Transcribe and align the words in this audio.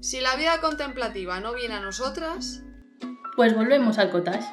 Si 0.00 0.20
la 0.20 0.36
vida 0.36 0.60
contemplativa 0.60 1.40
no 1.40 1.54
viene 1.54 1.74
a 1.74 1.80
nosotras, 1.80 2.62
Pues 3.34 3.54
volvemos 3.54 3.98
al 3.98 4.10
cottage. 4.10 4.46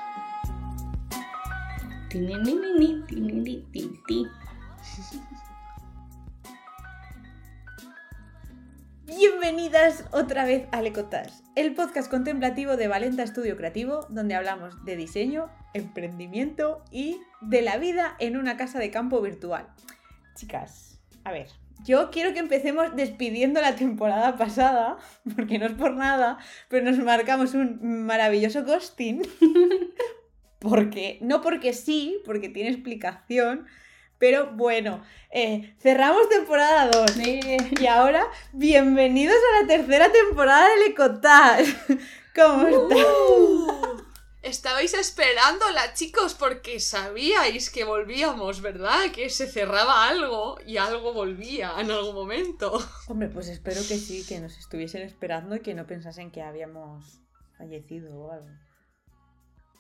Bienvenidas 9.06 10.06
otra 10.12 10.46
vez 10.46 10.68
al 10.72 10.88
Ecotage, 10.88 11.32
el 11.56 11.76
podcast 11.76 12.10
contemplativo 12.10 12.76
de 12.76 12.88
Valenta 12.88 13.22
Estudio 13.22 13.56
Creativo, 13.56 14.08
donde 14.10 14.34
hablamos 14.34 14.84
de 14.84 14.96
diseño, 14.96 15.52
emprendimiento 15.76 16.84
y 16.92 17.20
de 17.42 17.62
la 17.62 17.78
vida 17.78 18.16
en 18.20 18.38
una 18.38 18.58
casa 18.58 18.80
de 18.80 18.90
campo 18.90 19.22
virtual. 19.22 19.68
Chicas, 20.36 21.00
a 21.24 21.32
ver, 21.32 21.50
yo 21.84 22.10
quiero 22.12 22.34
que 22.34 22.40
empecemos 22.40 22.96
despidiendo 22.96 23.62
la 23.62 23.76
temporada 23.76 24.38
pasada, 24.38 24.98
porque 25.36 25.60
no 25.60 25.66
es 25.66 25.74
por 25.74 25.94
nada, 25.94 26.38
pero 26.70 26.86
nos 26.90 26.98
marcamos 27.00 27.54
un 27.54 28.06
maravilloso 28.06 28.64
ghosting. 28.64 29.22
Porque, 30.58 31.20
no 31.22 31.42
porque 31.42 31.74
sí, 31.74 32.18
porque 32.26 32.50
tiene 32.50 32.72
explicación, 32.72 33.68
pero 34.18 34.54
bueno, 34.54 35.04
eh, 35.30 35.76
cerramos 35.80 36.28
temporada 36.28 36.90
2. 36.90 37.18
Y 37.80 37.86
ahora, 37.86 38.26
bienvenidos 38.52 39.36
a 39.36 39.62
la 39.62 39.68
tercera 39.68 40.12
temporada 40.12 40.68
del 40.70 40.92
Ecotage. 40.92 41.76
¿Cómo 42.36 42.68
estás? 42.68 43.95
Estabais 44.46 44.94
esperándola, 44.94 45.96
chicos, 45.96 46.36
porque 46.36 46.80
sabíais 46.80 47.72
que 47.72 47.84
volvíamos, 47.84 48.62
¿verdad? 48.62 49.12
Que 49.12 49.32
se 49.32 49.48
cerraba 49.48 50.08
algo 50.08 50.60
y 50.64 50.78
algo 50.78 51.14
volvía 51.14 51.74
en 51.80 51.90
algún 51.90 52.14
momento. 52.14 52.78
Hombre, 53.08 53.28
pues 53.30 53.48
espero 53.48 53.82
que 53.82 53.98
sí, 53.98 54.24
que 54.24 54.40
nos 54.40 54.56
estuviesen 54.60 55.02
esperando 55.02 55.56
y 55.56 55.62
que 55.62 55.74
no 55.74 55.88
pensasen 55.88 56.30
que 56.30 56.44
habíamos 56.44 57.22
fallecido 57.58 58.16
o 58.16 58.32
algo. 58.32 58.48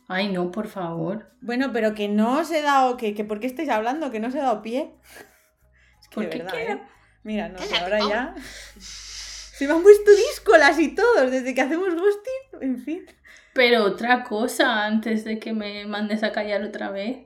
Ay, 0.07 0.31
no, 0.31 0.49
por 0.49 0.67
favor. 0.67 1.31
Bueno, 1.41 1.71
pero 1.71 1.93
que 1.93 2.07
no 2.07 2.39
os 2.39 2.49
he 2.49 2.63
dado. 2.63 2.97
Que, 2.97 3.13
que 3.13 3.23
¿Por 3.23 3.39
qué 3.39 3.45
estáis 3.45 3.69
hablando? 3.69 4.09
Que 4.09 4.19
no 4.19 4.29
os 4.29 4.35
he 4.35 4.39
dado 4.39 4.63
pie. 4.63 4.95
Es 6.01 6.07
que 6.09 6.15
¿Por 6.15 6.23
de 6.23 6.29
qué 6.31 6.37
verdad, 6.39 6.53
quiero? 6.53 6.73
¿eh? 6.73 6.87
Mira, 7.21 7.49
no, 7.49 7.59
ahora 7.79 7.99
ya. 7.99 8.35
Se 8.79 9.67
me 9.67 9.73
han 9.73 9.83
puesto 9.83 10.09
díscolas 10.09 10.79
y 10.79 10.95
todos 10.95 11.29
desde 11.29 11.53
que 11.53 11.61
hacemos 11.61 11.93
ghosting. 11.93 12.61
En 12.61 12.77
fin. 12.79 13.05
Pero 13.55 13.85
otra 13.85 14.25
cosa, 14.25 14.85
antes 14.85 15.23
de 15.23 15.39
que 15.39 15.53
me 15.53 15.85
mandes 15.85 16.23
a 16.23 16.33
callar 16.33 16.61
otra 16.63 16.91
vez, 16.91 17.19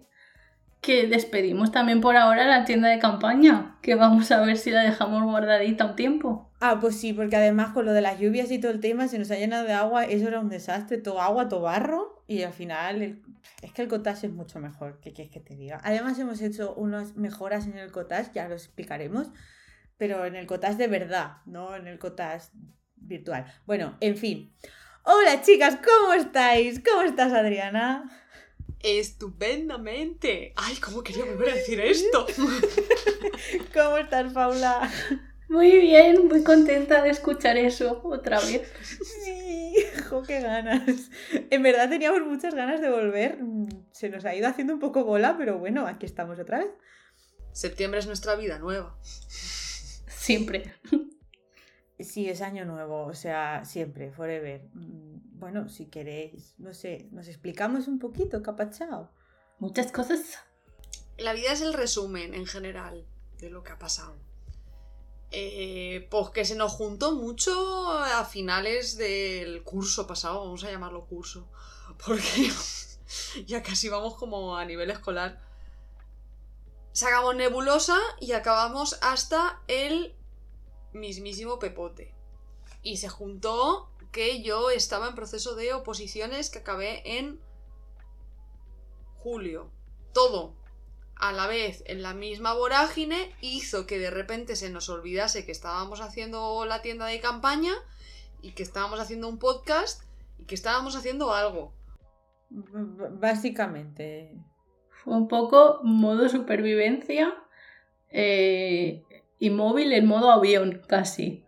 que 0.80 1.08
despedimos 1.08 1.72
también 1.72 2.02
por 2.02 2.16
ahora 2.18 2.46
la 2.46 2.66
tienda 2.66 2.88
de 2.88 3.00
campaña, 3.00 3.80
que 3.82 3.96
vamos 3.96 4.30
a 4.30 4.40
ver 4.42 4.56
si 4.58 4.70
la 4.70 4.84
dejamos 4.84 5.24
guardadita 5.24 5.86
un 5.86 5.96
tiempo. 5.96 6.52
Ah, 6.60 6.78
pues 6.80 7.00
sí, 7.00 7.14
porque 7.14 7.36
además 7.36 7.74
con 7.74 7.88
lo 7.88 7.94
de 7.94 8.02
las 8.02 8.20
lluvias 8.20 8.52
y 8.52 8.60
todo 8.60 8.72
el 8.72 8.80
tema 8.80 9.08
se 9.08 9.18
nos 9.18 9.32
ha 9.32 9.38
llenado 9.38 9.66
de 9.66 9.74
agua. 9.74 10.06
Eso 10.06 10.28
era 10.28 10.40
un 10.40 10.50
desastre. 10.50 11.00
Todo 11.00 11.20
agua, 11.20 11.50
todo 11.50 11.62
barro. 11.62 12.24
Y 12.28 12.44
al 12.44 12.54
final 12.54 13.24
es 13.64 13.72
que 13.74 13.82
el 13.82 13.88
cottage 13.88 14.28
es 14.28 14.34
mucho 14.34 14.60
mejor. 14.60 15.00
¿Qué 15.02 15.14
quieres 15.14 15.34
que 15.34 15.40
te 15.40 15.56
diga? 15.56 15.82
Además 15.84 16.20
hemos 16.20 16.42
hecho 16.42 16.76
unas 16.76 17.16
mejoras 17.16 17.66
en 17.66 17.76
el 17.80 17.92
cottage, 17.92 18.34
ya 18.36 18.48
lo 18.48 18.54
explicaremos. 18.54 19.32
Pero 19.98 20.26
en 20.26 20.36
el 20.36 20.46
cottage 20.46 20.76
de 20.76 20.88
verdad, 20.88 21.38
no 21.48 21.76
en 21.76 21.88
el 21.88 21.98
cottage 21.98 22.50
virtual. 22.98 23.46
Bueno, 23.66 23.98
en 24.00 24.16
fin. 24.16 24.54
Hola 25.04 25.42
chicas, 25.42 25.78
¿cómo 25.84 26.14
estáis? 26.14 26.82
¿Cómo 26.84 27.04
estás, 27.04 27.32
Adriana? 27.32 28.04
Estupendamente. 28.82 30.54
Ay, 30.58 30.76
¿cómo 30.78 31.04
quería 31.04 31.24
volver 31.26 31.50
a 31.50 31.56
decir 31.56 31.80
esto? 31.80 32.28
¿Cómo 33.74 33.98
estás, 33.98 34.34
Paula? 34.34 34.92
Muy 35.48 35.80
bien, 35.80 36.28
muy 36.28 36.44
contenta 36.44 37.02
de 37.02 37.10
escuchar 37.10 37.58
eso 37.58 38.02
otra 38.04 38.40
vez. 38.42 38.72
Sí, 39.24 39.74
jo, 40.10 40.22
qué 40.22 40.42
ganas. 40.42 41.10
En 41.50 41.64
verdad 41.64 41.90
teníamos 41.90 42.22
muchas 42.22 42.54
ganas 42.54 42.82
de 42.82 42.90
volver. 42.90 43.40
Se 43.92 44.10
nos 44.10 44.26
ha 44.26 44.36
ido 44.36 44.48
haciendo 44.48 44.74
un 44.74 44.80
poco 44.80 45.06
bola, 45.06 45.38
pero 45.38 45.58
bueno, 45.58 45.88
aquí 45.88 46.06
estamos 46.06 46.38
otra 46.40 46.60
vez. 46.60 46.70
Septiembre 47.54 48.00
es 48.00 48.08
nuestra 48.08 48.36
vida 48.36 48.60
nueva. 48.60 48.98
Siempre. 49.02 50.74
Sí, 52.00 52.30
es 52.30 52.42
año 52.42 52.64
nuevo, 52.64 53.06
o 53.06 53.14
sea, 53.14 53.66
siempre, 53.66 54.12
forever. 54.12 54.70
Mm, 54.74 55.10
Bueno, 55.40 55.70
si 55.70 55.86
queréis, 55.86 56.54
no 56.58 56.74
sé, 56.74 57.08
nos 57.12 57.30
explicamos 57.30 57.88
un 57.88 57.98
poquito, 57.98 58.44
capachao. 58.44 59.10
Muchas 59.60 59.92
cosas. 59.92 60.40
La 61.18 61.32
vida 61.34 61.54
es 61.54 61.62
el 61.62 61.74
resumen 61.74 62.34
en 62.34 62.46
general 62.46 63.06
de 63.40 63.50
lo 63.50 63.64
que 63.64 63.72
ha 63.72 63.80
pasado. 63.80 64.18
Eh, 65.32 66.08
pues 66.10 66.30
que 66.32 66.44
se 66.44 66.56
nos 66.56 66.74
juntó 66.74 67.14
mucho 67.14 67.90
a 67.92 68.26
finales 68.26 68.98
del 68.98 69.64
curso 69.64 70.08
pasado, 70.08 70.40
vamos 70.40 70.64
a 70.64 70.72
llamarlo 70.72 71.06
curso, 71.06 71.48
porque 72.06 72.52
ya 73.46 73.62
casi 73.64 73.88
vamos 73.90 74.16
como 74.16 74.58
a 74.58 74.66
nivel 74.66 74.90
escolar. 74.90 75.40
Sacamos 76.92 77.36
nebulosa 77.36 77.98
y 78.20 78.34
acabamos 78.34 78.98
hasta 79.02 79.62
el 79.68 80.19
mismísimo 80.94 81.60
pepote. 81.60 82.14
Y 82.82 82.98
se 82.98 83.10
juntó 83.10 83.92
que 84.12 84.42
yo 84.42 84.70
estaba 84.70 85.08
en 85.10 85.16
proceso 85.16 85.56
de 85.56 85.74
oposiciones 85.74 86.50
que 86.50 86.60
acabé 86.60 87.18
en 87.18 87.40
julio. 89.16 89.72
Todo 90.14 90.56
a 91.16 91.32
la 91.34 91.48
vez 91.48 91.84
en 91.86 92.02
la 92.02 92.14
misma 92.14 92.54
vorágine 92.54 93.36
hizo 93.42 93.86
que 93.86 94.00
de 94.00 94.10
repente 94.10 94.56
se 94.56 94.70
nos 94.70 94.88
olvidase 94.90 95.46
que 95.46 95.52
estábamos 95.52 96.00
haciendo 96.02 96.66
la 96.66 96.82
tienda 96.82 97.06
de 97.08 97.20
campaña 97.20 97.74
y 98.42 98.54
que 98.54 98.64
estábamos 98.64 99.00
haciendo 99.02 99.28
un 99.28 99.38
podcast 99.38 100.04
y 100.38 100.46
que 100.46 100.56
estábamos 100.56 100.96
haciendo 100.96 101.34
algo. 101.34 101.74
B- 102.50 103.10
Básicamente. 103.12 104.34
Fue 105.04 105.14
un 105.14 105.28
poco 105.28 105.82
modo 105.84 106.30
supervivencia 106.30 107.36
eh, 108.10 109.04
y 109.40 109.50
móvil 109.50 109.94
en 109.94 110.06
modo 110.06 110.32
avión, 110.32 110.82
casi. 110.88 111.44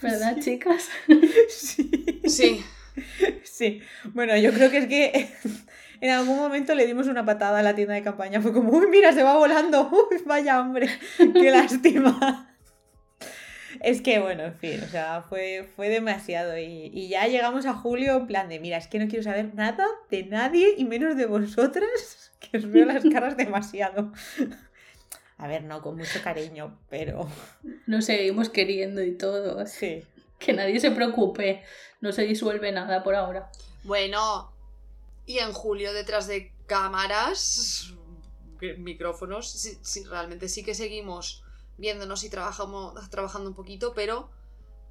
¿Verdad, 0.00 0.34
Sí. 0.36 0.40
chicas? 0.42 0.88
Sí. 1.48 2.20
Sí, 2.26 2.64
Sí. 3.42 3.80
Bueno, 4.12 4.36
yo 4.36 4.52
creo 4.52 4.70
que 4.70 4.78
es 4.78 4.86
que 4.86 5.28
en 6.00 6.10
algún 6.10 6.36
momento 6.36 6.74
le 6.74 6.86
dimos 6.86 7.06
una 7.06 7.24
patada 7.24 7.60
a 7.60 7.62
la 7.62 7.74
tienda 7.74 7.94
de 7.94 8.02
campaña. 8.02 8.40
Fue 8.42 8.52
como, 8.52 8.70
uy, 8.72 8.86
mira, 8.88 9.12
se 9.12 9.22
va 9.22 9.36
volando. 9.36 9.88
Uy, 10.10 10.18
vaya 10.26 10.60
hombre, 10.60 10.88
qué 11.16 11.50
lástima. 11.50 12.48
Es 13.80 14.02
que, 14.02 14.18
bueno, 14.18 14.44
en 14.44 14.54
fin, 14.54 14.80
o 14.84 14.88
sea, 14.88 15.22
fue, 15.28 15.68
fue 15.74 15.88
demasiado. 15.88 16.58
Y, 16.58 16.90
y 16.92 17.08
ya 17.08 17.26
llegamos 17.26 17.66
a 17.66 17.72
julio 17.72 18.16
en 18.18 18.26
plan 18.26 18.48
de, 18.48 18.60
mira, 18.60 18.76
es 18.76 18.86
que 18.86 18.98
no 18.98 19.08
quiero 19.08 19.22
saber 19.24 19.54
nada 19.54 19.86
de 20.10 20.24
nadie 20.24 20.74
y 20.76 20.84
menos 20.84 21.16
de 21.16 21.26
vosotras, 21.26 22.32
que 22.38 22.58
os 22.58 22.70
veo 22.70 22.84
las 22.84 23.04
caras 23.04 23.36
demasiado. 23.36 24.12
A 25.42 25.48
ver, 25.48 25.64
no, 25.64 25.82
con 25.82 25.96
mucho 25.96 26.20
cariño, 26.22 26.78
pero 26.88 27.28
Nos 27.86 28.04
seguimos 28.06 28.48
queriendo 28.48 29.02
y 29.02 29.16
todo. 29.18 29.58
así. 29.58 30.00
sí. 30.02 30.06
Que 30.38 30.52
nadie 30.52 30.78
se 30.80 30.90
preocupe. 30.90 31.62
No 32.00 32.12
se 32.12 32.22
disuelve 32.22 32.70
nada 32.72 33.02
por 33.02 33.14
ahora. 33.14 33.50
bueno. 33.84 34.50
Y 35.26 35.38
en 35.38 35.52
julio 35.52 35.92
detrás 35.92 36.26
de 36.26 36.52
cámaras, 36.66 37.92
micrófonos, 38.78 39.50
sí- 39.52 39.78
sí, 39.82 40.02
realmente 40.04 40.48
sí 40.48 40.64
que 40.64 40.74
seguimos 40.74 41.44
viéndonos 41.78 42.24
y 42.24 42.28
trabajamos, 42.30 43.08
trabajando 43.10 43.48
un 43.50 43.54
poquito, 43.54 43.92
pero 43.94 44.30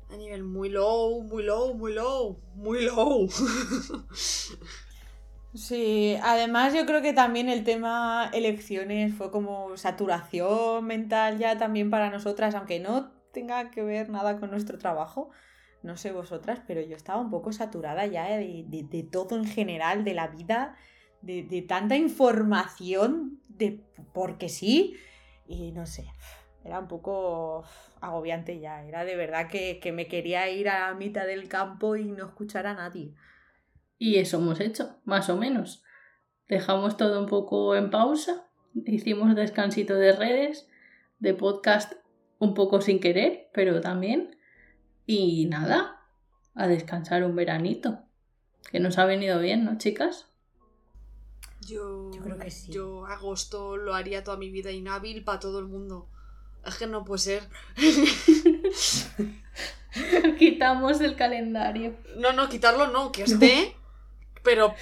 a 0.10 0.16
nivel 0.16 0.44
muy 0.44 0.70
low, 0.70 1.22
muy 1.24 1.44
low, 1.44 1.74
muy 1.74 1.94
low, 1.94 2.40
muy 2.56 2.86
low. 2.86 3.28
Sí, 5.54 6.16
además 6.24 6.74
yo 6.74 6.86
creo 6.86 7.02
que 7.02 7.12
también 7.14 7.50
el 7.50 7.64
tema 7.66 8.30
elecciones 8.34 9.14
fue 9.14 9.32
como 9.32 9.76
saturación 9.76 10.86
mental 10.86 11.40
ya 11.40 11.58
también 11.58 11.90
para 11.90 12.10
nosotras, 12.10 12.56
aunque 12.56 12.80
no 12.80 13.12
tenga 13.34 13.70
que 13.70 13.84
ver 13.84 14.10
nada 14.10 14.40
con 14.40 14.50
nuestro 14.52 14.78
trabajo. 14.78 15.30
No 15.84 15.98
sé 15.98 16.12
vosotras, 16.14 16.62
pero 16.68 16.80
yo 16.82 16.96
estaba 16.96 17.20
un 17.20 17.30
poco 17.30 17.52
saturada 17.52 18.06
ya 18.06 18.26
de, 18.38 18.64
de- 18.68 19.04
todo 19.04 19.36
en 19.36 19.46
general, 19.46 20.04
de 20.06 20.14
la 20.14 20.28
vida, 20.28 20.78
de, 21.22 21.44
de 21.44 21.62
tanta 21.64 21.96
información, 21.98 23.42
de 23.50 23.82
porque 24.14 24.48
sí, 24.48 24.96
y 25.48 25.72
no 25.74 25.86
sé, 25.86 26.06
era 26.64 26.80
un 26.80 26.88
poco 26.88 27.64
agobiante 28.00 28.60
ya, 28.60 28.84
era 28.86 29.04
de 29.06 29.16
verdad 29.16 29.50
que, 29.50 29.80
que 29.82 29.92
me 29.92 30.08
quería 30.08 30.50
ir 30.50 30.70
a 30.70 30.90
la 30.90 30.94
mitad 30.94 31.26
del 31.26 31.48
campo 31.50 31.96
y 31.98 32.06
no 32.06 32.26
escuchar 32.28 32.68
a 32.68 32.74
nadie. 32.76 33.14
Y 34.02 34.18
eso 34.18 34.38
hemos 34.38 34.60
hecho, 34.60 34.98
más 35.06 35.30
o 35.30 35.38
menos. 35.38 35.84
Dejamos 36.48 36.98
todo 36.98 37.20
un 37.20 37.28
poco 37.28 37.76
en 37.76 37.92
pausa. 37.92 38.48
Hicimos 38.74 39.36
descansito 39.36 39.94
de 39.94 40.12
redes, 40.12 40.68
de 41.20 41.36
podcast 41.36 41.94
un 42.40 42.56
poco 42.56 42.82
sin 42.82 43.00
querer, 43.00 43.52
pero 43.54 43.80
también. 43.80 44.40
Y 45.06 45.46
nada, 45.46 46.02
a 46.56 46.68
descansar 46.68 47.24
un 47.24 47.36
veranito. 47.36 48.00
Que 48.72 48.80
nos 48.80 48.98
ha 48.98 49.06
venido 49.06 49.40
bien, 49.40 49.66
¿no, 49.66 49.78
chicas? 49.78 50.32
Yo, 51.68 52.10
Yo 52.12 52.24
creo 52.24 52.40
que 52.40 52.50
sí. 52.50 52.72
Yo 52.72 53.06
agosto 53.06 53.78
lo 53.78 53.94
haría 53.94 54.24
toda 54.24 54.38
mi 54.38 54.50
vida 54.50 54.72
inhábil 54.72 55.24
para 55.24 55.40
todo 55.40 55.60
el 55.60 55.68
mundo. 55.68 56.10
Es 56.66 56.74
que 56.74 56.88
no 56.88 57.06
puede 57.06 57.20
ser. 57.20 57.44
Quitamos 60.40 60.98
del 60.98 61.16
calendario. 61.16 61.98
No, 62.18 62.34
no, 62.34 62.50
quitarlo 62.50 62.88
no, 62.88 63.12
que 63.12 63.24
esté, 63.24 63.76
pero, 64.44 64.74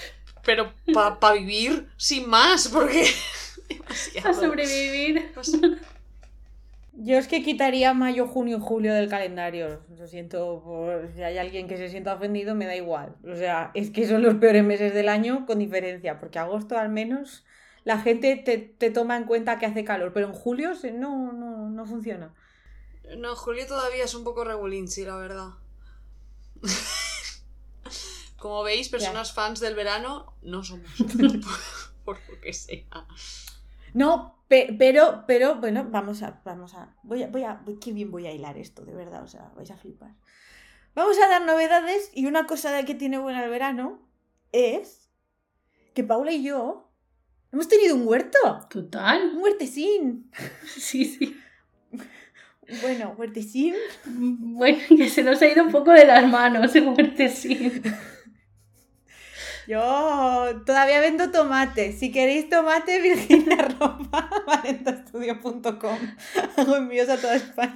pero 0.43 0.73
para 0.93 1.35
vivir 1.35 1.89
sin 1.97 2.29
más, 2.29 2.67
porque... 2.67 3.05
A 3.69 3.73
demasiado. 4.13 4.33
sobrevivir. 4.33 5.31
Yo 6.93 7.17
es 7.17 7.27
que 7.27 7.43
quitaría 7.43 7.93
mayo, 7.93 8.27
junio 8.27 8.57
y 8.57 8.61
julio 8.61 8.93
del 8.93 9.09
calendario. 9.09 9.79
Lo 9.97 10.07
siento 10.07 10.61
por 10.63 11.09
si 11.13 11.23
hay 11.23 11.37
alguien 11.37 11.67
que 11.67 11.77
se 11.77 11.89
sienta 11.89 12.15
ofendido, 12.15 12.55
me 12.55 12.65
da 12.65 12.75
igual. 12.75 13.15
O 13.23 13.35
sea, 13.35 13.71
es 13.73 13.89
que 13.89 14.07
son 14.07 14.21
los 14.21 14.35
peores 14.35 14.63
meses 14.63 14.93
del 14.93 15.07
año 15.07 15.45
con 15.45 15.59
diferencia, 15.59 16.19
porque 16.19 16.39
agosto 16.39 16.77
al 16.77 16.89
menos 16.89 17.45
la 17.85 17.99
gente 17.99 18.35
te, 18.35 18.57
te 18.57 18.91
toma 18.91 19.15
en 19.15 19.23
cuenta 19.23 19.59
que 19.59 19.65
hace 19.65 19.83
calor, 19.85 20.11
pero 20.13 20.27
en 20.27 20.33
julio 20.33 20.71
no, 20.93 21.31
no, 21.31 21.69
no 21.69 21.85
funciona. 21.85 22.33
No, 23.17 23.35
Julio 23.35 23.65
todavía 23.65 24.03
es 24.03 24.13
un 24.13 24.23
poco 24.23 24.43
regulinchi, 24.43 25.03
la 25.03 25.15
verdad. 25.15 25.49
Como 28.39 28.63
veis, 28.63 28.89
personas 28.89 29.33
fans 29.33 29.59
del 29.59 29.75
verano 29.75 30.35
no 30.41 30.63
somos. 30.63 30.89
por, 30.97 31.39
por 32.05 32.17
lo 32.29 32.41
que 32.41 32.53
sea. 32.53 32.85
No, 33.93 34.43
pe- 34.47 34.75
pero, 34.77 35.23
pero, 35.27 35.55
bueno, 35.55 35.85
vamos 35.89 36.21
a, 36.23 36.41
vamos 36.45 36.73
a, 36.75 36.95
voy 37.03 37.23
a, 37.23 37.27
voy 37.27 37.43
a, 37.43 37.61
qué 37.81 37.91
bien 37.91 38.11
voy 38.11 38.27
a 38.27 38.31
hilar 38.31 38.57
esto, 38.57 38.85
de 38.85 38.93
verdad, 38.93 39.23
o 39.23 39.27
sea, 39.27 39.51
vais 39.55 39.71
a 39.71 39.77
flipar. 39.77 40.11
Vamos 40.95 41.17
a 41.19 41.27
dar 41.27 41.43
novedades 41.43 42.11
y 42.13 42.25
una 42.25 42.45
cosa 42.45 42.71
de 42.71 42.85
que 42.85 42.95
tiene 42.95 43.17
buena 43.19 43.43
el 43.43 43.49
verano 43.49 43.99
es 44.51 45.09
que 45.93 46.03
Paula 46.03 46.31
y 46.31 46.43
yo 46.43 46.91
hemos 47.51 47.67
tenido 47.67 47.95
un 47.95 48.07
huerto, 48.07 48.37
Total. 48.69 49.31
un 49.35 49.41
huertecín. 49.41 50.31
Sí, 50.67 51.05
sí. 51.05 51.35
Bueno, 52.83 53.15
huertecín. 53.17 53.73
Bueno, 54.05 54.77
que 54.89 55.09
se 55.09 55.23
nos 55.23 55.41
ha 55.41 55.47
ido 55.47 55.63
un 55.63 55.71
poco 55.71 55.91
de 55.91 56.05
las 56.05 56.27
manos, 56.29 56.75
muerte 56.81 57.27
sí. 57.29 57.81
Yo 59.69 60.63
todavía 60.65 60.99
vendo 60.99 61.29
tomate. 61.29 61.91
Si 61.93 62.11
queréis 62.11 62.49
tomate, 62.49 62.99
virginia.valentastudio.com. 63.01 65.97
Hago 66.57 66.75
envíos 66.75 67.07
a 67.09 67.17
toda 67.17 67.35
España. 67.35 67.75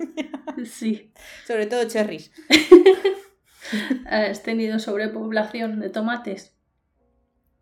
Sí. 0.66 1.14
Sobre 1.46 1.68
todo 1.68 1.88
cherries. 1.88 2.32
¿Has 4.08 4.42
tenido 4.42 4.80
sobrepoblación 4.80 5.80
de 5.80 5.92
tomates? 5.92 6.56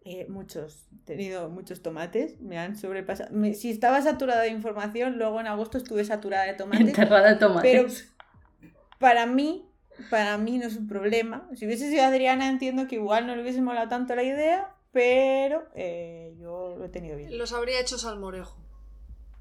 Eh, 0.06 0.28
muchos. 0.30 0.88
He 0.94 1.06
tenido 1.06 1.50
muchos 1.50 1.82
tomates. 1.82 2.40
Me 2.40 2.58
han 2.58 2.78
sobrepasado. 2.78 3.32
me- 3.34 3.54
si 3.54 3.70
estaba 3.70 4.02
saturada 4.02 4.44
de 4.44 4.50
información, 4.50 5.18
luego 5.18 5.42
en 5.42 5.48
agosto 5.48 5.78
estuve 5.78 6.06
saturada 6.06 6.46
de 6.46 6.54
tomates. 6.54 6.88
Enterrada 6.88 7.32
de 7.32 7.36
tomates. 7.36 8.14
Pero 8.60 8.72
para 8.98 9.26
mí, 9.26 9.70
para 10.10 10.38
mí 10.38 10.58
no 10.58 10.68
es 10.68 10.76
un 10.76 10.88
problema. 10.88 11.48
Si 11.54 11.66
hubiese 11.66 11.90
sido 11.90 12.04
Adriana, 12.04 12.50
entiendo 12.50 12.88
que 12.88 12.96
igual 12.96 13.28
no 13.28 13.36
le 13.36 13.42
hubiese 13.42 13.62
molado 13.62 13.88
tanto 13.88 14.16
la 14.16 14.24
idea, 14.24 14.70
pero 14.92 15.68
eh, 15.76 16.36
yo 16.40 16.76
lo 16.78 16.86
he 16.86 16.90
tenido 16.90 17.18
bien. 17.18 17.38
Los 17.38 17.54
habría 17.54 17.80
hecho 17.80 17.98
salmorejo. 17.98 18.58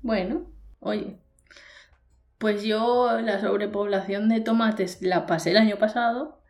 Bueno, 0.02 0.46
oye. 0.80 1.16
Pues 2.38 2.62
yo 2.62 3.20
la 3.20 3.40
sobrepoblación 3.40 4.28
de 4.28 4.40
tomates 4.40 5.02
la 5.02 5.26
pasé 5.26 5.50
el 5.50 5.58
año 5.58 5.76
pasado 5.76 6.40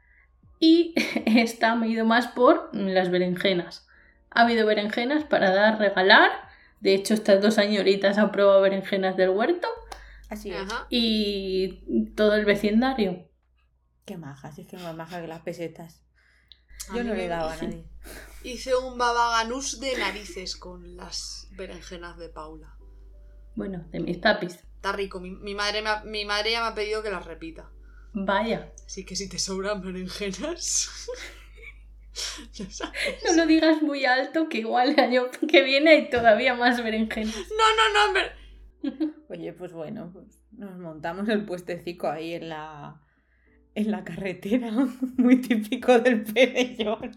y 0.61 0.95
esta 1.27 1.75
me 1.75 1.87
he 1.87 1.91
ido 1.91 2.05
más 2.05 2.29
por 2.29 2.71
las 2.73 3.11
berenjenas. 3.11 3.89
Ha 4.31 4.43
habido 4.43 4.67
berenjenas 4.67 5.25
para 5.25 5.51
dar, 5.51 5.79
regalar. 5.79 6.31
De 6.81 6.95
hecho, 6.95 7.15
estas 7.15 7.43
dos 7.43 7.55
señoritas 7.55 8.19
han 8.19 8.31
probado 8.31 8.61
berenjenas 8.61 9.17
del 9.17 9.31
huerto 9.31 9.67
Así 10.31 10.53
es. 10.53 10.63
Y 10.89 12.13
todo 12.15 12.37
el 12.37 12.45
vecindario. 12.45 13.29
Qué 14.11 14.17
maja, 14.17 14.51
si 14.51 14.63
es 14.63 14.67
que 14.67 14.77
más 14.77 14.93
maja 14.97 15.21
que 15.21 15.29
las 15.29 15.43
pesetas. 15.43 16.03
Yo 16.93 17.05
no 17.05 17.15
le 17.15 17.29
dado 17.29 17.49
a 17.49 17.55
nadie. 17.55 17.85
Hice 18.43 18.75
un 18.75 18.99
babaganús 18.99 19.79
de 19.79 19.97
narices 19.97 20.57
con 20.57 20.97
las 20.97 21.47
berenjenas 21.53 22.19
de 22.19 22.29
Paula. 22.29 22.75
Bueno, 23.55 23.87
de 23.93 24.01
mis 24.01 24.19
papis. 24.19 24.55
Está 24.75 24.91
rico. 24.91 25.21
Mi, 25.21 25.31
mi 25.31 25.55
madre, 25.55 25.81
me 25.83 25.91
ha, 25.91 26.03
mi 26.03 26.25
madre 26.25 26.51
ya 26.51 26.61
me 26.61 26.67
ha 26.67 26.75
pedido 26.75 27.05
que 27.05 27.11
las 27.13 27.25
repita. 27.25 27.71
Vaya, 28.13 28.73
Así 28.85 29.05
que 29.07 29.15
si 29.15 29.29
te 29.29 29.39
sobran 29.39 29.81
berenjenas. 29.81 30.91
no 33.29 33.33
lo 33.37 33.47
digas 33.47 33.81
muy 33.81 34.07
alto 34.07 34.49
que 34.49 34.59
igual 34.59 34.91
el 34.91 34.99
año 34.99 35.27
que 35.49 35.63
viene 35.63 35.91
hay 35.91 36.11
todavía 36.11 36.55
más 36.55 36.83
berenjenas. 36.83 37.37
No, 37.37 37.77
no, 37.77 38.09
no. 38.09 38.13
ver- 38.13 39.15
Oye, 39.29 39.53
pues 39.53 39.73
bueno, 39.73 40.11
pues 40.13 40.27
nos 40.51 40.77
montamos 40.81 41.29
el 41.29 41.45
puestecico 41.47 42.09
ahí 42.09 42.35
en 42.35 42.49
la, 42.49 43.01
en 43.75 43.91
la 43.91 44.05
carretera. 44.05 44.71
Muy 45.17 45.41
típico 45.41 45.99
del 45.99 46.25
pabellón. 46.25 47.17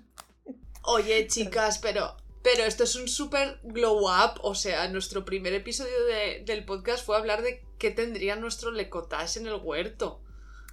Oye, 0.84 1.28
chicas, 1.28 1.80
pero. 1.80 2.16
Pero 2.44 2.64
esto 2.66 2.84
es 2.84 2.96
un 2.98 3.08
super 3.08 3.62
glow 3.64 4.00
up. 4.10 4.40
O 4.42 4.54
sea, 4.54 4.90
nuestro 4.90 5.24
primer 5.24 5.54
episodio 5.54 6.04
de- 6.06 6.44
del 6.46 6.66
podcast 6.66 7.06
fue 7.06 7.16
hablar 7.16 7.42
de 7.42 7.64
qué 7.78 7.90
tendría 7.90 8.36
nuestro 8.36 8.72
lecotage 8.72 9.40
en 9.40 9.48
el 9.48 9.56
huerto. 9.64 10.22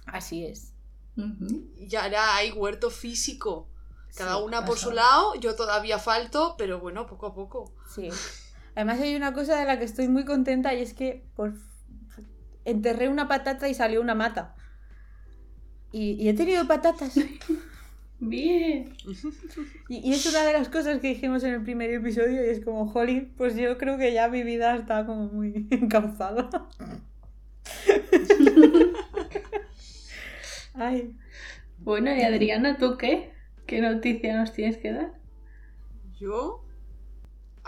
Así 0.05 0.45
es. 0.45 0.73
Y 1.77 1.95
ahora 1.95 2.35
hay 2.35 2.51
huerto 2.51 2.89
físico. 2.89 3.69
Cada 4.17 4.35
Sí, 4.37 4.41
una 4.43 4.65
por 4.65 4.77
su 4.77 4.91
lado. 4.91 5.35
Yo 5.35 5.55
todavía 5.55 5.97
falto, 5.97 6.55
pero 6.57 6.79
bueno, 6.79 7.05
poco 7.07 7.27
a 7.27 7.33
poco. 7.33 7.73
Sí. 7.95 8.09
Además 8.75 8.99
hay 8.99 9.15
una 9.15 9.33
cosa 9.33 9.57
de 9.57 9.65
la 9.65 9.79
que 9.79 9.85
estoy 9.85 10.09
muy 10.09 10.25
contenta 10.25 10.73
y 10.73 10.81
es 10.81 10.93
que 10.93 11.23
por... 11.37 11.53
enterré 12.65 13.07
una 13.07 13.27
patata 13.29 13.69
y 13.69 13.73
salió 13.73 14.01
una 14.01 14.15
mata. 14.15 14.55
Y, 15.91 16.13
y 16.13 16.29
he 16.29 16.33
tenido 16.33 16.67
patatas. 16.67 17.15
Bien. 18.19 18.93
Y, 19.87 20.09
y 20.09 20.13
es 20.13 20.25
una 20.27 20.43
de 20.45 20.53
las 20.53 20.69
cosas 20.69 20.99
que 21.01 21.09
dijimos 21.09 21.43
en 21.43 21.53
el 21.55 21.63
primer 21.63 21.91
episodio 21.91 22.45
y 22.45 22.49
es 22.49 22.63
como, 22.63 22.87
jolín, 22.87 23.33
pues 23.35 23.55
yo 23.55 23.77
creo 23.77 23.97
que 23.97 24.13
ya 24.13 24.27
mi 24.29 24.43
vida 24.43 24.75
está 24.75 25.05
como 25.05 25.27
muy 25.27 25.67
encauzada. 25.71 26.49
Ay, 30.73 31.17
Bueno, 31.77 32.15
y 32.15 32.21
Adriana, 32.23 32.77
¿tú 32.77 32.97
qué? 32.97 33.33
¿Qué 33.67 33.81
noticia 33.81 34.37
nos 34.37 34.53
tienes 34.53 34.77
que 34.77 34.93
dar? 34.93 35.13
¿Yo? 36.19 36.70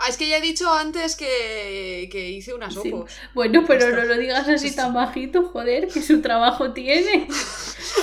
Ah, 0.04 0.08
es 0.10 0.16
que 0.18 0.28
ya 0.28 0.36
he 0.36 0.40
dicho 0.42 0.70
antes 0.70 1.16
que, 1.16 2.08
que 2.12 2.28
hice 2.30 2.52
unas 2.52 2.74
Sí. 2.74 2.92
opos. 2.92 3.10
Bueno, 3.32 3.64
pero 3.66 3.86
Esto- 3.88 3.96
no 3.96 4.04
lo 4.04 4.18
digas 4.18 4.46
así 4.48 4.70
tan 4.76 4.92
bajito, 4.92 5.44
joder, 5.44 5.88
que 5.88 6.02
su 6.02 6.20
trabajo 6.20 6.72
tiene. 6.72 7.26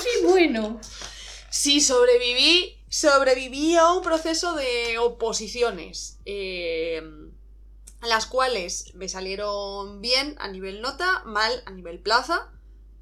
Sí, 0.02 0.26
bueno. 0.26 0.80
Sí, 1.50 1.80
sobreviví. 1.82 2.78
Sobreviví 2.90 3.76
a 3.76 3.92
un 3.94 4.02
proceso 4.02 4.56
de 4.56 4.98
oposiciones. 4.98 6.18
eh, 6.26 7.02
las 8.02 8.26
cuales 8.26 8.94
me 8.96 9.08
salieron 9.08 10.02
bien 10.02 10.36
a 10.40 10.48
nivel 10.48 10.82
nota, 10.82 11.22
mal 11.26 11.52
a 11.68 11.72
nivel 11.72 12.00
plaza. 12.00 12.50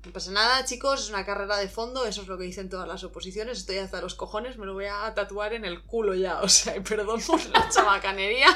No 0.06 0.12
pasa 0.13 0.32
nada, 0.32 0.63
chicos, 0.63 1.01
es 1.03 1.10
una 1.10 1.25
carrera 1.25 1.58
de 1.58 1.68
fondo, 1.68 2.06
eso 2.06 2.22
es 2.22 2.27
lo 2.29 2.38
que 2.38 2.46
dicen 2.46 2.70
todas 2.70 2.88
las 2.88 3.03
oposiciones. 3.03 3.58
Estoy 3.60 3.77
hasta 3.79 4.00
los 4.01 4.15
cojones, 4.15 4.58
me 4.58 4.65
lo 4.65 4.74
voy 4.74 4.86
a 4.86 5.13
tatuar 5.13 5.53
en 5.53 5.65
el 5.65 5.82
culo 5.84 6.15
ya. 6.15 6.39
O 6.41 6.48
sea, 6.48 6.82
perdón 6.82 7.22
por 7.22 7.46
la 7.48 7.68
chabacanería, 7.74 8.48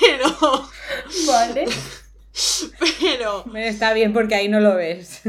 pero. 0.00 0.68
Vale. 1.26 1.66
Pero. 3.00 3.44
Está 3.54 3.92
bien 3.94 4.12
porque 4.12 4.34
ahí 4.34 4.48
no 4.48 4.60
lo 4.60 4.74
ves. 4.74 5.22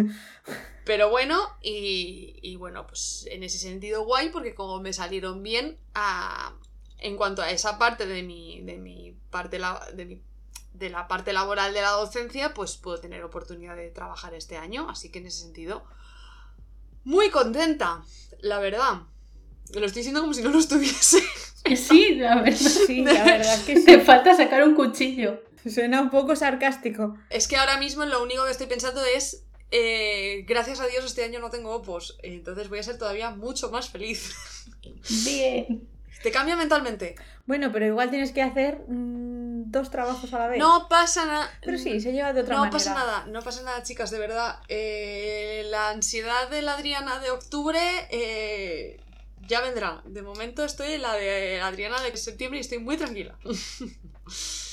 Pero 0.83 1.09
bueno, 1.09 1.37
y, 1.61 2.35
y 2.41 2.55
bueno, 2.57 2.85
pues 2.87 3.25
en 3.31 3.43
ese 3.43 3.57
sentido 3.57 4.03
guay, 4.05 4.29
porque 4.29 4.53
como 4.55 4.79
me 4.81 4.93
salieron 4.93 5.43
bien, 5.43 5.77
a- 5.93 6.53
en 6.99 7.15
cuanto 7.17 7.41
a 7.41 7.51
esa 7.51 7.77
parte 7.77 8.05
de 8.05 8.23
mi, 8.23 8.61
de 8.61 8.77
mi 8.77 9.15
parte 9.29 9.59
la- 9.59 9.85
de, 9.93 10.05
mi- 10.05 10.21
de 10.77 10.89
la 10.89 11.07
parte 11.07 11.33
laboral 11.33 11.73
de 11.73 11.81
la 11.81 11.89
docencia, 11.91 12.53
pues 12.53 12.77
puedo 12.77 12.99
tener 12.99 13.23
oportunidad 13.23 13.75
de 13.75 13.89
trabajar 13.89 14.33
este 14.33 14.57
año, 14.57 14.89
así 14.89 15.09
que 15.09 15.19
en 15.19 15.27
ese 15.27 15.41
sentido, 15.41 15.85
muy 17.03 17.29
contenta, 17.29 18.03
la 18.39 18.59
verdad. 18.59 19.01
Lo 19.73 19.85
estoy 19.85 20.01
diciendo 20.01 20.21
como 20.21 20.33
si 20.33 20.41
no 20.43 20.49
lo 20.49 20.59
estuviese. 20.59 21.19
Sí, 21.75 22.15
la 22.15 22.35
verdad. 22.41 22.57
Sí, 22.87 23.03
la 23.03 23.23
verdad 23.23 23.55
es 23.55 23.63
que 23.63 23.79
Te 23.81 23.99
sí. 23.99 24.05
falta 24.05 24.35
sacar 24.35 24.63
un 24.63 24.75
cuchillo. 24.75 25.43
Suena 25.69 26.01
un 26.01 26.09
poco 26.09 26.35
sarcástico. 26.35 27.17
Es 27.29 27.47
que 27.47 27.57
ahora 27.57 27.77
mismo 27.77 28.05
lo 28.05 28.23
único 28.23 28.45
que 28.45 28.51
estoy 28.51 28.67
pensando 28.67 29.03
es, 29.03 29.43
eh, 29.71 30.45
gracias 30.47 30.79
a 30.79 30.87
Dios 30.87 31.03
este 31.03 31.25
año 31.25 31.41
no 31.41 31.49
tengo 31.49 31.71
opos, 31.75 32.17
entonces 32.23 32.69
voy 32.69 32.79
a 32.79 32.83
ser 32.83 32.97
todavía 32.97 33.31
mucho 33.31 33.69
más 33.69 33.89
feliz. 33.89 34.33
Bien. 35.25 35.87
Te 36.23 36.31
cambia 36.31 36.55
mentalmente. 36.55 37.15
Bueno, 37.45 37.71
pero 37.71 37.85
igual 37.85 38.09
tienes 38.09 38.31
que 38.31 38.41
hacer 38.41 38.85
mm, 38.87 39.36
dos 39.71 39.89
trabajos 39.89 40.33
a 40.33 40.39
la 40.39 40.47
vez. 40.47 40.59
No 40.59 40.87
pasa 40.89 41.25
nada. 41.25 41.49
Pero 41.63 41.77
sí, 41.77 41.99
se 41.99 42.11
lleva 42.11 42.33
de 42.33 42.41
otra 42.41 42.55
no 42.55 42.61
manera. 42.61 42.77
pasa 42.77 42.93
nada, 42.93 43.25
no 43.27 43.41
pasa 43.41 43.63
nada, 43.63 43.83
chicas, 43.83 44.11
de 44.11 44.19
verdad. 44.19 44.59
Eh, 44.67 45.65
la 45.69 45.89
ansiedad 45.89 46.49
de 46.49 46.61
la 46.61 46.73
Adriana 46.73 47.19
de 47.19 47.31
octubre 47.31 47.79
eh, 48.11 48.99
ya 49.47 49.61
vendrá. 49.61 50.01
De 50.05 50.21
momento 50.21 50.63
estoy 50.63 50.93
en 50.93 51.01
la 51.01 51.13
de 51.15 51.61
Adriana 51.61 52.01
de 52.01 52.15
septiembre 52.17 52.59
y 52.59 52.61
estoy 52.61 52.79
muy 52.79 52.97
tranquila. 52.97 53.35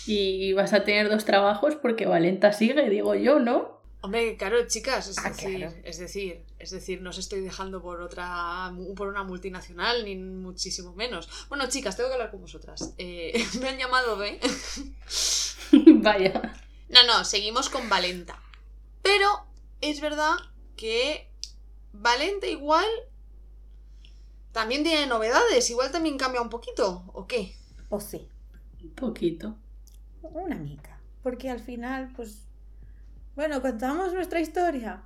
Y 0.07 0.53
vas 0.53 0.73
a 0.73 0.85
tener 0.85 1.09
dos 1.09 1.25
trabajos 1.25 1.77
porque 1.77 2.07
Valenta 2.07 2.53
sigue, 2.53 2.91
digo 2.91 3.15
yo, 3.15 3.39
¿no? 3.39 3.74
Hombre, 4.05 4.37
claro, 4.37 4.67
chicas, 4.69 5.09
es 5.09 5.17
Ah, 5.19 5.31
decir, 5.31 5.57
claro. 5.57 5.75
es 5.83 5.99
decir, 5.99 6.45
es 6.59 6.71
decir, 6.73 7.01
no 7.01 7.09
os 7.09 7.17
estoy 7.17 7.41
dejando 7.41 7.81
por 7.81 8.03
otra, 8.03 8.71
por 8.97 9.09
una 9.09 9.23
multinacional, 9.25 10.05
ni 10.05 10.15
muchísimo 10.17 10.93
menos. 10.95 11.27
Bueno, 11.49 11.67
chicas, 11.71 11.97
tengo 11.97 12.11
que 12.11 12.15
hablar 12.17 12.31
con 12.31 12.43
vosotras. 12.43 12.93
Eh, 12.99 13.33
me 13.61 13.71
han 13.71 13.79
llamado, 13.79 14.23
¿eh? 14.23 14.39
Vaya. 16.03 16.55
No, 16.91 17.07
no, 17.07 17.25
seguimos 17.25 17.71
con 17.71 17.89
Valenta. 17.89 18.39
Pero 19.01 19.27
es 19.81 20.03
verdad 20.03 20.35
que 20.77 21.31
Valenta 21.95 22.47
igual 22.47 22.87
también 24.53 24.83
tiene 24.85 25.07
novedades, 25.07 25.71
igual 25.71 25.91
también 25.91 26.19
cambia 26.19 26.43
un 26.43 26.51
poquito, 26.51 27.05
¿o 27.15 27.27
qué? 27.27 27.57
O 27.89 28.01
sí, 28.01 28.29
Un 28.83 28.91
poquito. 28.91 29.57
una 30.23 30.57
mica. 30.57 31.01
Porque 31.23 31.49
al 31.49 31.61
final, 31.61 32.13
pues. 32.15 32.44
Bueno, 33.35 33.61
contamos 33.61 34.13
nuestra 34.13 34.41
historia. 34.41 35.03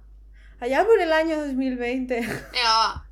Allá 0.60 0.84
por 0.84 1.00
el 1.00 1.12
año 1.12 1.38
2020. 1.46 2.14
Venga, 2.20 2.38
va. 2.64 3.04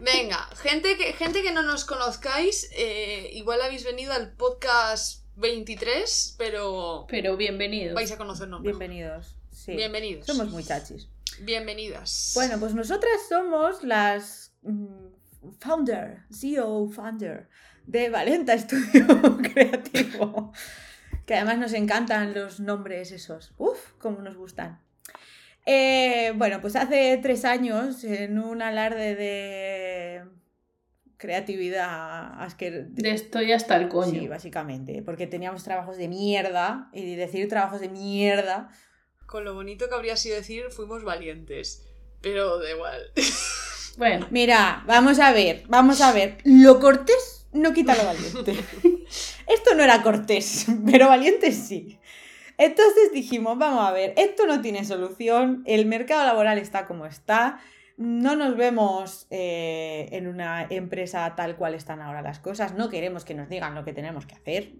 Venga, 0.00 0.48
gente 0.62 0.96
que, 0.96 1.12
gente 1.12 1.42
que 1.42 1.52
no 1.52 1.62
nos 1.62 1.84
conozcáis, 1.84 2.70
eh, 2.74 3.30
igual 3.34 3.60
habéis 3.60 3.84
venido 3.84 4.12
al 4.12 4.32
podcast 4.32 5.24
23, 5.36 6.36
pero 6.38 7.06
Pero 7.10 7.36
bienvenido. 7.36 7.94
vais 7.94 8.10
a 8.10 8.16
conocernos. 8.16 8.60
mejor. 8.62 8.78
Bienvenidos. 8.78 9.36
Sí. 9.52 9.72
Bienvenidos. 9.76 10.24
Somos 10.26 10.48
muy 10.48 10.64
chachis. 10.64 11.08
Bienvenidas. 11.40 12.32
Bueno, 12.34 12.58
pues 12.58 12.74
nosotras 12.74 13.20
somos 13.28 13.82
las 13.82 14.52
mm, 14.62 15.08
founder, 15.60 16.22
CEO 16.32 16.88
founder 16.88 17.48
de 17.86 18.08
Valenta 18.08 18.54
Estudio 18.54 19.06
Creativo. 19.52 20.52
Que 21.28 21.34
además 21.34 21.58
nos 21.58 21.74
encantan 21.74 22.32
los 22.32 22.58
nombres 22.58 23.12
esos. 23.12 23.52
Uf, 23.58 23.92
cómo 23.98 24.22
nos 24.22 24.34
gustan. 24.34 24.80
Eh, 25.66 26.32
bueno, 26.36 26.62
pues 26.62 26.74
hace 26.74 27.18
tres 27.22 27.44
años, 27.44 28.02
en 28.02 28.38
un 28.38 28.62
alarde 28.62 29.14
de 29.14 30.24
creatividad 31.18 32.40
asquer- 32.40 32.86
De 32.88 33.10
estoy 33.10 33.52
hasta 33.52 33.76
el 33.76 33.88
coño. 33.88 34.20
Sí, 34.20 34.26
básicamente, 34.26 35.02
porque 35.02 35.26
teníamos 35.26 35.64
trabajos 35.64 35.98
de 35.98 36.08
mierda 36.08 36.88
y 36.94 37.14
decir 37.16 37.46
trabajos 37.48 37.80
de 37.82 37.90
mierda 37.90 38.70
Con 39.26 39.44
lo 39.44 39.52
bonito 39.52 39.90
que 39.90 39.94
habría 39.94 40.16
sido 40.16 40.36
decir 40.36 40.70
fuimos 40.70 41.04
valientes. 41.04 41.86
Pero 42.22 42.58
da 42.58 42.70
igual. 42.70 43.02
Bueno, 43.98 44.28
Mira, 44.30 44.84
vamos 44.86 45.18
a 45.18 45.32
ver, 45.32 45.64
vamos 45.68 46.00
a 46.00 46.12
ver. 46.12 46.38
Lo 46.44 46.78
cortés 46.78 47.37
no 47.52 47.72
quita 47.72 47.96
lo 47.96 48.04
valiente. 48.04 48.52
Esto 49.46 49.74
no 49.74 49.82
era 49.82 50.02
cortés, 50.02 50.66
pero 50.90 51.08
valiente 51.08 51.52
sí. 51.52 51.98
Entonces 52.58 53.12
dijimos, 53.12 53.56
vamos 53.56 53.88
a 53.88 53.92
ver, 53.92 54.14
esto 54.16 54.46
no 54.46 54.60
tiene 54.60 54.84
solución, 54.84 55.62
el 55.64 55.86
mercado 55.86 56.26
laboral 56.26 56.58
está 56.58 56.86
como 56.86 57.06
está, 57.06 57.60
no 57.96 58.34
nos 58.34 58.56
vemos 58.56 59.28
eh, 59.30 60.08
en 60.10 60.26
una 60.26 60.66
empresa 60.68 61.34
tal 61.36 61.56
cual 61.56 61.74
están 61.74 62.00
ahora 62.00 62.20
las 62.20 62.40
cosas, 62.40 62.74
no 62.74 62.88
queremos 62.88 63.24
que 63.24 63.34
nos 63.34 63.48
digan 63.48 63.76
lo 63.76 63.84
que 63.84 63.92
tenemos 63.92 64.26
que 64.26 64.34
hacer. 64.34 64.72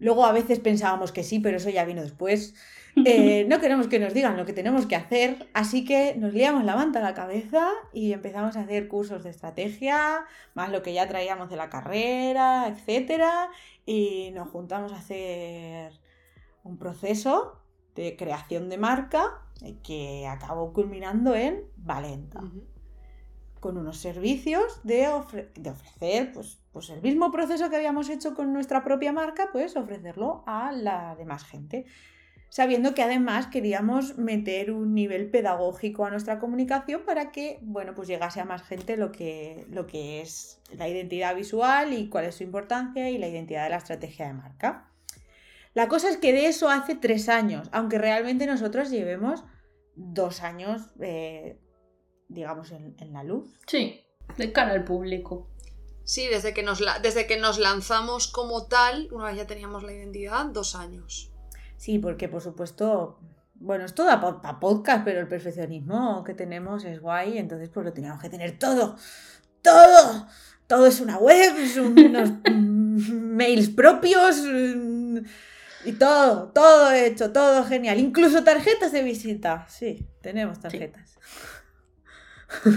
Luego 0.00 0.26
a 0.26 0.32
veces 0.32 0.58
pensábamos 0.58 1.12
que 1.12 1.22
sí, 1.22 1.38
pero 1.38 1.58
eso 1.58 1.70
ya 1.70 1.84
vino 1.84 2.02
después. 2.02 2.54
Eh, 3.04 3.44
no 3.48 3.60
queremos 3.60 3.88
que 3.88 3.98
nos 3.98 4.14
digan 4.14 4.36
lo 4.36 4.46
que 4.46 4.52
tenemos 4.52 4.86
que 4.86 4.96
hacer, 4.96 5.48
así 5.52 5.84
que 5.84 6.14
nos 6.16 6.32
liamos 6.32 6.64
la 6.64 6.76
manta 6.76 7.00
a 7.00 7.02
la 7.02 7.14
cabeza 7.14 7.68
y 7.92 8.12
empezamos 8.12 8.56
a 8.56 8.60
hacer 8.60 8.88
cursos 8.88 9.24
de 9.24 9.30
estrategia, 9.30 10.24
más 10.54 10.70
lo 10.70 10.82
que 10.82 10.92
ya 10.92 11.08
traíamos 11.08 11.50
de 11.50 11.56
la 11.56 11.70
carrera, 11.70 12.68
etcétera, 12.68 13.48
y 13.86 14.30
nos 14.32 14.48
juntamos 14.50 14.92
a 14.92 14.96
hacer 14.96 15.92
un 16.62 16.78
proceso 16.78 17.60
de 17.94 18.16
creación 18.16 18.68
de 18.68 18.78
marca 18.78 19.42
eh, 19.62 19.76
que 19.82 20.26
acabó 20.26 20.72
culminando 20.72 21.34
en 21.34 21.62
Valenta 21.76 22.40
con 23.60 23.78
unos 23.78 23.96
servicios 23.98 24.80
de, 24.82 25.08
ofre- 25.08 25.50
de 25.54 25.70
ofrecer 25.70 26.32
pues, 26.32 26.58
pues 26.72 26.90
el 26.90 27.00
mismo 27.00 27.30
proceso 27.30 27.70
que 27.70 27.76
habíamos 27.76 28.08
hecho 28.10 28.34
con 28.34 28.52
nuestra 28.52 28.84
propia 28.84 29.12
marca, 29.12 29.48
pues 29.52 29.74
ofrecerlo 29.76 30.42
a 30.46 30.70
la 30.72 31.14
demás 31.16 31.44
gente. 31.44 31.86
Sabiendo 32.54 32.94
que 32.94 33.02
además 33.02 33.48
queríamos 33.48 34.16
meter 34.16 34.70
un 34.70 34.94
nivel 34.94 35.28
pedagógico 35.28 36.04
a 36.06 36.10
nuestra 36.10 36.38
comunicación 36.38 37.02
para 37.04 37.32
que, 37.32 37.58
bueno, 37.62 37.94
pues 37.96 38.06
llegase 38.06 38.38
a 38.40 38.44
más 38.44 38.62
gente 38.62 38.96
lo 38.96 39.10
que, 39.10 39.66
lo 39.70 39.88
que 39.88 40.20
es 40.20 40.60
la 40.70 40.88
identidad 40.88 41.34
visual 41.34 41.92
y 41.92 42.08
cuál 42.08 42.26
es 42.26 42.36
su 42.36 42.44
importancia 42.44 43.10
y 43.10 43.18
la 43.18 43.26
identidad 43.26 43.64
de 43.64 43.70
la 43.70 43.78
estrategia 43.78 44.28
de 44.28 44.34
marca. 44.34 44.88
La 45.74 45.88
cosa 45.88 46.08
es 46.08 46.16
que 46.16 46.32
de 46.32 46.46
eso 46.46 46.68
hace 46.68 46.94
tres 46.94 47.28
años, 47.28 47.68
aunque 47.72 47.98
realmente 47.98 48.46
nosotros 48.46 48.88
llevemos 48.88 49.42
dos 49.96 50.40
años, 50.40 50.80
eh, 51.00 51.58
digamos, 52.28 52.70
en- 52.70 52.94
en 53.00 53.12
la 53.14 53.24
luz. 53.24 53.48
sí, 53.66 54.00
de 54.36 54.52
cara 54.52 54.70
al 54.74 54.84
público. 54.84 55.50
Sí, 56.04 56.28
desde 56.28 56.54
que, 56.54 56.62
nos 56.62 56.80
desde 57.02 57.26
que 57.26 57.36
nos 57.36 57.58
lanzamos 57.58 58.28
como 58.28 58.68
tal, 58.68 59.08
una 59.10 59.24
vez 59.24 59.38
ya 59.38 59.46
teníamos 59.48 59.82
la 59.82 59.92
identidad, 59.92 60.46
dos 60.46 60.76
años. 60.76 61.32
Sí, 61.76 61.98
porque 61.98 62.28
por 62.28 62.40
supuesto, 62.40 63.18
bueno, 63.54 63.84
es 63.84 63.94
todo 63.94 64.08
para 64.40 64.60
podcast, 64.60 65.04
pero 65.04 65.20
el 65.20 65.28
perfeccionismo 65.28 66.24
que 66.24 66.34
tenemos 66.34 66.84
es 66.84 67.00
guay, 67.00 67.38
entonces 67.38 67.68
pues 67.68 67.84
lo 67.84 67.92
teníamos 67.92 68.20
que 68.20 68.30
tener 68.30 68.58
todo, 68.58 68.96
todo, 69.62 70.26
todo 70.66 70.86
es 70.86 71.00
una 71.00 71.18
web, 71.18 71.56
es 71.58 71.76
un- 71.76 71.98
unos 71.98 72.30
mails 72.54 73.68
propios 73.70 74.42
mm, 74.42 75.18
y 75.86 75.92
todo, 75.92 76.48
todo 76.52 76.90
hecho, 76.92 77.32
todo 77.32 77.64
genial, 77.64 77.98
incluso 77.98 78.42
tarjetas 78.44 78.92
de 78.92 79.02
visita, 79.02 79.66
sí, 79.68 80.06
tenemos 80.22 80.60
tarjetas. 80.60 81.18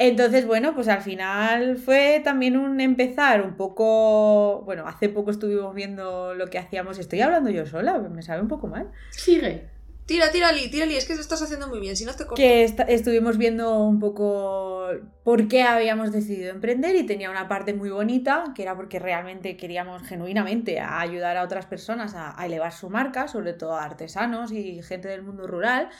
Entonces, 0.00 0.46
bueno, 0.46 0.74
pues 0.74 0.86
al 0.86 1.02
final 1.02 1.76
fue 1.76 2.20
también 2.22 2.56
un 2.56 2.80
empezar 2.80 3.42
un 3.42 3.56
poco. 3.56 4.62
Bueno, 4.64 4.86
hace 4.86 5.08
poco 5.08 5.32
estuvimos 5.32 5.74
viendo 5.74 6.34
lo 6.34 6.46
que 6.46 6.58
hacíamos. 6.58 6.98
Estoy 6.98 7.20
hablando 7.20 7.50
yo 7.50 7.66
sola, 7.66 7.98
me 7.98 8.22
sabe 8.22 8.40
un 8.42 8.48
poco 8.48 8.68
mal. 8.68 8.90
Sigue. 9.10 9.68
Tira, 10.06 10.30
tírali, 10.30 10.70
tírali, 10.70 10.96
es 10.96 11.04
que 11.04 11.14
te 11.14 11.20
estás 11.20 11.42
haciendo 11.42 11.68
muy 11.68 11.80
bien, 11.80 11.94
si 11.94 12.06
no 12.06 12.12
te 12.12 12.18
corto. 12.24 12.36
Que 12.36 12.64
esta- 12.64 12.84
estuvimos 12.84 13.36
viendo 13.36 13.78
un 13.84 13.98
poco 13.98 14.88
por 15.22 15.48
qué 15.48 15.64
habíamos 15.64 16.12
decidido 16.12 16.50
emprender 16.50 16.96
y 16.96 17.04
tenía 17.04 17.28
una 17.30 17.46
parte 17.46 17.74
muy 17.74 17.90
bonita, 17.90 18.44
que 18.54 18.62
era 18.62 18.74
porque 18.74 18.98
realmente 18.98 19.58
queríamos 19.58 20.02
genuinamente 20.04 20.80
ayudar 20.80 21.36
a 21.36 21.42
otras 21.42 21.66
personas 21.66 22.14
a, 22.14 22.40
a 22.40 22.46
elevar 22.46 22.72
su 22.72 22.88
marca, 22.88 23.28
sobre 23.28 23.52
todo 23.52 23.74
a 23.74 23.84
artesanos 23.84 24.50
y 24.50 24.80
gente 24.82 25.08
del 25.08 25.22
mundo 25.22 25.46
rural. 25.46 25.90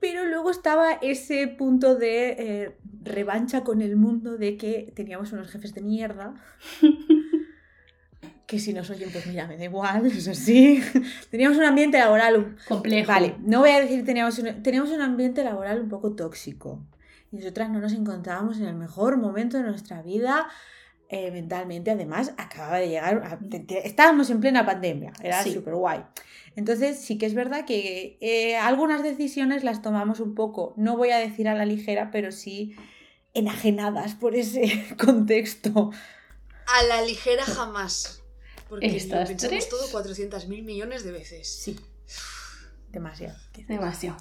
Pero 0.00 0.24
luego 0.26 0.50
estaba 0.50 0.92
ese 0.94 1.46
punto 1.46 1.94
de 1.94 2.30
eh, 2.38 2.76
revancha 3.02 3.62
con 3.62 3.82
el 3.82 3.96
mundo 3.96 4.38
de 4.38 4.56
que 4.56 4.92
teníamos 4.96 5.32
unos 5.32 5.48
jefes 5.50 5.74
de 5.74 5.82
mierda. 5.82 6.34
Que 8.46 8.58
si 8.58 8.72
nos 8.72 8.90
oyen, 8.90 9.10
pues 9.12 9.28
mira, 9.28 9.46
me 9.46 9.56
da 9.56 9.62
igual, 9.64 10.06
eso 10.06 10.34
sí. 10.34 10.82
Teníamos 11.30 11.56
un 11.56 11.62
ambiente 11.64 11.98
laboral 11.98 12.36
un- 12.36 12.56
Complejo. 12.66 13.06
Vale, 13.06 13.36
no 13.44 13.60
voy 13.60 13.70
a 13.70 13.80
decir 13.80 14.04
teníamos 14.04 14.40
un, 14.40 14.60
teníamos 14.64 14.90
un 14.90 15.00
ambiente 15.02 15.44
laboral 15.44 15.80
un 15.80 15.88
poco 15.88 16.16
tóxico. 16.16 16.84
Y 17.30 17.36
nosotras 17.36 17.70
no 17.70 17.78
nos 17.78 17.92
encontrábamos 17.92 18.58
en 18.58 18.64
el 18.64 18.74
mejor 18.74 19.18
momento 19.18 19.56
de 19.56 19.62
nuestra 19.62 20.02
vida 20.02 20.48
eh, 21.12 21.30
mentalmente. 21.32 21.90
Además, 21.90 22.32
acababa 22.38 22.78
de 22.78 22.88
llegar. 22.88 23.22
a- 23.24 23.38
estábamos 23.84 24.30
en 24.30 24.40
plena 24.40 24.64
pandemia. 24.64 25.12
Era 25.22 25.42
Sí. 25.42 25.52
súper 25.52 25.74
guay. 25.74 26.02
Entonces, 26.56 26.98
sí 27.00 27.18
que 27.18 27.26
es 27.26 27.34
verdad 27.34 27.64
que 27.66 28.16
eh, 28.20 28.56
algunas 28.56 29.02
decisiones 29.02 29.64
las 29.64 29.82
tomamos 29.82 30.20
un 30.20 30.34
poco, 30.34 30.72
no 30.76 30.96
voy 30.96 31.10
a 31.10 31.18
decir 31.18 31.48
a 31.48 31.54
la 31.54 31.64
ligera, 31.66 32.10
pero 32.10 32.32
sí 32.32 32.74
enajenadas 33.34 34.14
por 34.14 34.34
ese 34.34 34.62
contexto. 34.98 35.90
A 36.66 36.82
la 36.84 37.02
ligera 37.02 37.44
jamás. 37.44 38.22
Porque 38.68 38.86
lo 38.86 39.26
pensamos 39.26 39.68
todo 39.68 39.90
400 39.90 40.46
mil 40.46 40.62
millones 40.62 41.02
de 41.04 41.10
veces. 41.12 41.48
Sí. 41.48 41.76
Demasiado. 42.90 43.36
Demasiado. 43.66 44.16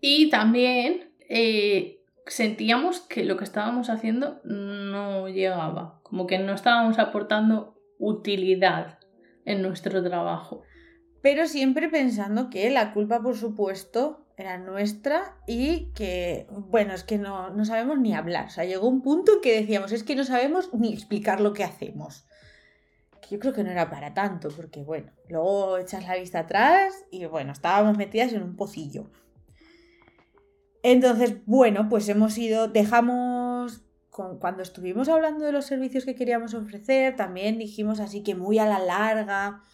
Y 0.00 0.30
también 0.30 1.10
eh, 1.28 2.02
sentíamos 2.26 3.00
que 3.00 3.24
lo 3.24 3.36
que 3.36 3.44
estábamos 3.44 3.88
haciendo 3.88 4.40
no 4.44 5.28
llegaba, 5.28 6.00
como 6.02 6.26
que 6.26 6.38
no 6.38 6.54
estábamos 6.54 6.98
aportando 6.98 7.78
utilidad 7.98 8.98
en 9.44 9.62
nuestro 9.62 10.02
trabajo. 10.02 10.62
pero 11.22 11.46
siempre 11.48 11.88
pensando 11.88 12.50
que 12.50 12.70
la 12.70 12.92
culpa, 12.92 13.20
por 13.20 13.36
supuesto, 13.36 14.26
era 14.36 14.58
nuestra 14.58 15.36
y 15.46 15.92
que, 15.92 16.46
bueno, 16.50 16.94
es 16.94 17.02
que 17.02 17.18
no, 17.18 17.50
no 17.50 17.64
sabemos 17.64 17.98
ni 17.98 18.14
hablar. 18.14 18.46
O 18.46 18.50
sea, 18.50 18.64
llegó 18.64 18.86
un 18.86 19.02
punto 19.02 19.40
que 19.42 19.60
decíamos, 19.60 19.90
es 19.90 20.04
que 20.04 20.14
no 20.14 20.24
sabemos 20.24 20.72
ni 20.72 20.92
explicar 20.92 21.40
lo 21.40 21.52
que 21.52 21.64
hacemos. 21.64 22.26
Yo 23.28 23.40
creo 23.40 23.52
que 23.52 23.64
no 23.64 23.70
era 23.70 23.90
para 23.90 24.14
tanto, 24.14 24.50
porque, 24.50 24.82
bueno, 24.84 25.10
luego 25.28 25.78
echas 25.78 26.06
la 26.06 26.14
vista 26.16 26.40
atrás 26.40 26.94
y, 27.10 27.24
bueno, 27.24 27.50
estábamos 27.52 27.96
metidas 27.96 28.32
en 28.32 28.42
un 28.42 28.54
pocillo. 28.54 29.10
Entonces, 30.88 31.38
bueno, 31.46 31.88
pues 31.88 32.08
hemos 32.08 32.38
ido, 32.38 32.68
dejamos, 32.68 33.82
con- 34.08 34.38
cuando 34.38 34.62
estuvimos 34.62 35.08
hablando 35.08 35.44
de 35.44 35.50
los 35.50 35.64
servicios 35.66 36.04
que 36.04 36.14
queríamos 36.14 36.54
ofrecer, 36.54 37.16
también 37.16 37.58
dijimos 37.58 37.98
así 37.98 38.22
que 38.22 38.36
muy 38.36 38.60
a 38.60 38.66
la 38.66 38.78
larga, 38.78 39.64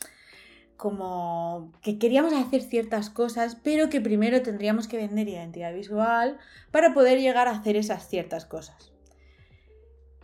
como 0.78 1.71
que 1.83 1.99
queríamos 1.99 2.33
hacer 2.33 2.62
ciertas 2.62 3.11
cosas, 3.11 3.59
pero 3.62 3.90
que 3.90 4.00
primero 4.00 4.40
tendríamos 4.40 4.88
que 4.88 4.97
vender 4.97 5.28
identidad 5.28 5.75
visual 5.75 6.38
para 6.71 6.95
poder 6.95 7.21
llegar 7.21 7.47
a 7.47 7.50
hacer 7.59 7.76
esas 7.76 8.09
ciertas 8.09 8.47
cosas. 8.47 8.90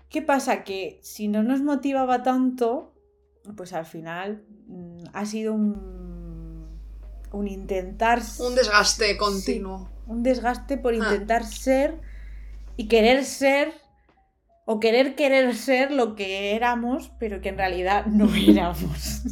¿Qué 0.09 0.23
pasa? 0.23 0.65
Que 0.65 1.01
si 1.03 1.29
no 1.29 1.43
nos 1.43 1.61
motivaba 1.61 2.23
tanto, 2.23 2.95
pues 3.59 3.75
al 3.75 3.85
final 3.85 4.43
mm, 4.69 5.05
ha 5.13 5.27
sido 5.27 5.53
un, 5.53 6.67
un 7.31 7.47
intentar... 7.47 8.23
Un 8.41 8.55
desgaste 8.55 9.19
continuo. 9.19 9.91
Un 10.09 10.23
desgaste 10.25 10.77
por 10.79 10.93
Ah. 10.95 10.97
intentar 10.97 11.45
ser 11.45 12.01
y 12.77 12.89
querer 12.89 13.25
ser 13.25 13.73
o 14.65 14.81
querer 14.81 15.15
querer 15.15 15.55
ser 15.55 15.91
lo 15.93 16.15
que 16.17 16.55
éramos, 16.57 17.11
pero 17.19 17.41
que 17.41 17.49
en 17.51 17.57
realidad 17.59 18.07
no 18.07 18.27
éramos. 18.35 19.23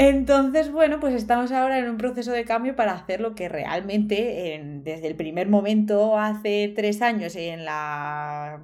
Entonces, 0.00 0.70
bueno, 0.70 1.00
pues 1.00 1.14
estamos 1.14 1.50
ahora 1.52 1.78
en 1.78 1.88
un 1.90 1.96
proceso 1.98 2.30
de 2.32 2.44
cambio 2.44 2.76
para 2.76 2.92
hacer 2.92 3.20
lo 3.20 3.34
que 3.34 3.48
realmente 3.48 4.54
en- 4.54 4.84
desde 4.84 5.08
el 5.08 5.16
primer 5.16 5.48
momento, 5.48 6.16
hace 6.18 6.72
tres 6.74 7.02
años, 7.02 7.34
en 7.36 7.64
la 7.64 8.60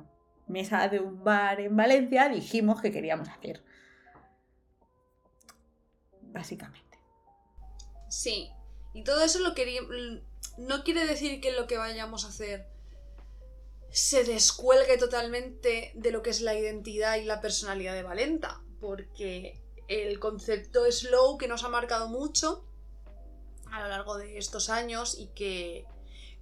mesa 0.46 0.88
de 0.88 1.00
un 1.00 1.24
bar 1.24 1.60
en 1.60 1.74
Valencia, 1.76 2.28
dijimos 2.28 2.80
que 2.80 2.92
queríamos 2.92 3.28
hacer. 3.28 3.64
Básicamente. 6.32 6.98
Sí. 8.08 8.50
Y 8.92 9.02
todo 9.04 9.24
eso 9.24 9.40
lo 9.40 9.54
quería... 9.54 9.80
No 10.56 10.84
quiere 10.84 11.06
decir 11.06 11.40
que 11.40 11.52
lo 11.52 11.66
que 11.66 11.78
vayamos 11.78 12.24
a 12.24 12.28
hacer 12.28 12.66
se 13.90 14.24
descuelgue 14.24 14.98
totalmente 14.98 15.92
de 15.94 16.10
lo 16.10 16.22
que 16.22 16.30
es 16.30 16.40
la 16.40 16.54
identidad 16.54 17.16
y 17.16 17.24
la 17.24 17.40
personalidad 17.40 17.94
de 17.94 18.02
Valenta. 18.02 18.60
Porque 18.80 19.62
el 19.88 20.18
concepto 20.18 20.90
slow 20.90 21.38
que 21.38 21.48
nos 21.48 21.64
ha 21.64 21.68
marcado 21.68 22.08
mucho 22.08 22.64
a 23.70 23.80
lo 23.80 23.88
largo 23.88 24.16
de 24.16 24.38
estos 24.38 24.68
años 24.68 25.18
y 25.18 25.28
que 25.28 25.86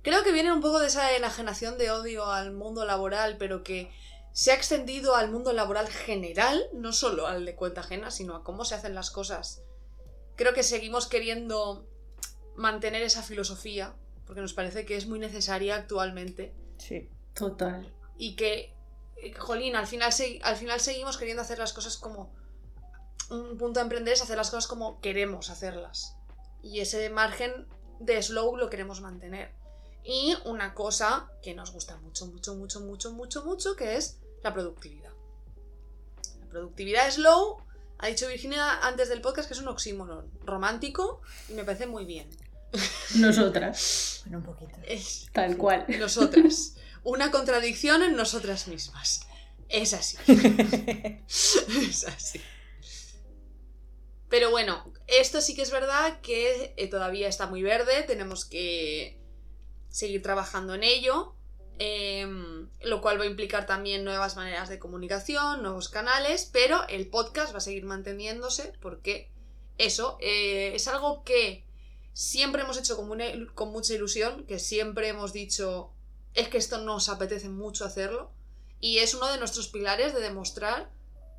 creo 0.03 0.23
que 0.23 0.33
viene 0.33 0.53
un 0.53 0.61
poco 0.61 0.79
de 0.79 0.89
esa 0.89 1.17
enajenación 1.17 1.79
de 1.79 1.91
odio 1.91 2.27
al 2.27 2.53
mundo 2.53 2.85
laboral, 2.85 3.37
pero 3.39 3.63
que 3.63 3.91
se 4.33 4.51
ha 4.51 4.55
extendido 4.55 5.15
al 5.15 5.31
mundo 5.31 5.53
laboral 5.53 5.89
general, 5.89 6.69
no 6.73 6.93
solo 6.93 7.27
al 7.27 7.45
de 7.45 7.55
cuenta 7.55 7.83
ajena, 7.83 8.11
sino 8.11 8.35
a 8.35 8.45
cómo 8.45 8.65
se 8.65 8.75
hacen 8.75 8.95
las 8.95 9.11
cosas. 9.11 9.63
Creo 10.37 10.55
que 10.55 10.63
seguimos 10.63 11.07
queriendo 11.07 11.87
mantener 12.57 13.03
esa 13.03 13.23
filosofía, 13.23 13.95
porque 14.27 14.41
nos 14.41 14.53
parece 14.55 14.85
que 14.87 14.97
es 14.97 15.07
muy 15.07 15.19
necesaria 15.19 15.77
actualmente 15.77 16.55
Sí. 16.79 17.09
Total. 17.35 17.91
y 18.19 18.37
que, 18.37 18.75
eh, 19.17 19.33
jolín, 19.35 19.75
al 19.77 19.87
final, 19.87 20.13
se- 20.13 20.41
al 20.43 20.57
final 20.57 20.79
seguimos 20.81 21.17
queriendo 21.17 21.43
hacer 21.43 21.59
las 21.59 21.73
cosas 21.73 21.97
como... 21.97 22.33
Un 23.31 23.57
punto 23.57 23.81
de 23.81 23.85
emprender 23.85 24.13
es 24.15 24.23
hacer 24.23 24.37
las 24.37 24.51
cosas 24.51 24.67
como 24.67 25.01
queremos 25.01 25.49
hacerlas. 25.49 26.15
Y 26.63 26.81
ese 26.81 27.09
margen 27.09 27.67
de 27.99 28.21
slow 28.23 28.57
lo 28.57 28.69
queremos 28.69 29.01
mantener. 29.01 29.53
Y 30.05 30.37
una 30.45 30.75
cosa 30.75 31.31
que 31.43 31.55
nos 31.55 31.73
gusta 31.73 31.97
mucho, 31.97 32.27
mucho, 32.27 32.55
mucho, 32.55 32.81
mucho, 32.81 33.13
mucho, 33.13 33.45
mucho, 33.45 33.75
que 33.77 33.97
es 33.97 34.19
la 34.43 34.53
productividad. 34.53 35.13
La 36.41 36.47
productividad 36.51 37.11
slow, 37.11 37.59
ha 37.99 38.09
dicho 38.09 38.29
Virginia 38.29 38.81
antes 38.87 39.09
del 39.09 39.21
podcast 39.23 39.49
que 39.49 39.55
es 39.55 39.61
un 39.61 39.69
oxímoron 39.69 40.31
romántico 40.45 41.23
y 41.49 41.55
me 41.55 41.65
parece 41.65 41.87
muy 41.87 42.05
bien. 42.05 42.29
Nosotras, 43.17 44.23
Bueno, 44.25 44.39
un 44.39 44.45
poquito. 44.45 44.79
Es, 44.87 45.29
tal 45.33 45.57
cual. 45.57 45.85
nosotras. 45.99 46.77
Una 47.05 47.31
contradicción 47.31 48.03
en 48.03 48.17
nosotras 48.17 48.69
mismas. 48.69 49.27
Es 49.69 49.93
así. 49.93 50.17
es 50.29 52.07
así. 52.07 52.41
Pero 54.29 54.51
bueno, 54.51 54.91
esto 55.09 55.41
sí 55.41 55.55
que 55.55 55.63
es 55.63 55.71
verdad 55.71 56.21
que 56.23 56.73
eh, 56.77 56.89
todavía 56.89 57.29
está 57.29 57.47
muy 57.47 57.63
verde, 57.63 58.03
tenemos 58.05 58.47
que 58.47 59.19
seguir 59.91 60.23
trabajando 60.23 60.75
en 60.75 60.85
ello, 60.85 61.35
em, 61.79 62.69
lo 62.81 63.03
cual 63.03 63.21
va 63.21 63.25
a 63.25 63.27
implicar 63.27 63.67
también 63.67 64.05
nuevas 64.05 64.37
maneras 64.37 64.71
de 64.71 64.79
comunicación, 64.79 65.63
nuevos 65.63 65.91
canales, 65.91 66.49
pero 66.51 66.89
el 66.89 67.09
podcast 67.09 67.53
va 67.53 67.59
a 67.59 67.61
seguir 67.61 67.85
manteniéndose 67.85 68.73
porque 68.81 69.31
eso 69.77 70.17
eh, 70.21 70.73
es 70.75 70.89
algo 70.89 71.25
que 71.25 71.67
siempre 72.13 72.63
hemos 72.63 72.79
hecho 72.79 72.97
con, 72.97 73.11
una 73.11 73.25
con 73.55 73.73
mucha 73.73 73.95
ilusión, 73.95 74.47
que 74.47 74.59
siempre 74.59 75.09
hemos 75.09 75.33
dicho 75.33 75.93
es 76.35 76.49
que 76.49 76.59
esto 76.59 76.79
nos 76.79 77.09
apetece 77.09 77.49
mucho 77.49 77.85
hacerlo 77.85 78.33
y 78.81 78.99
es 78.99 79.15
uno 79.15 79.31
de 79.31 79.39
nuestros 79.39 79.69
pilares 79.69 80.15
de 80.15 80.21
demostrar 80.21 80.91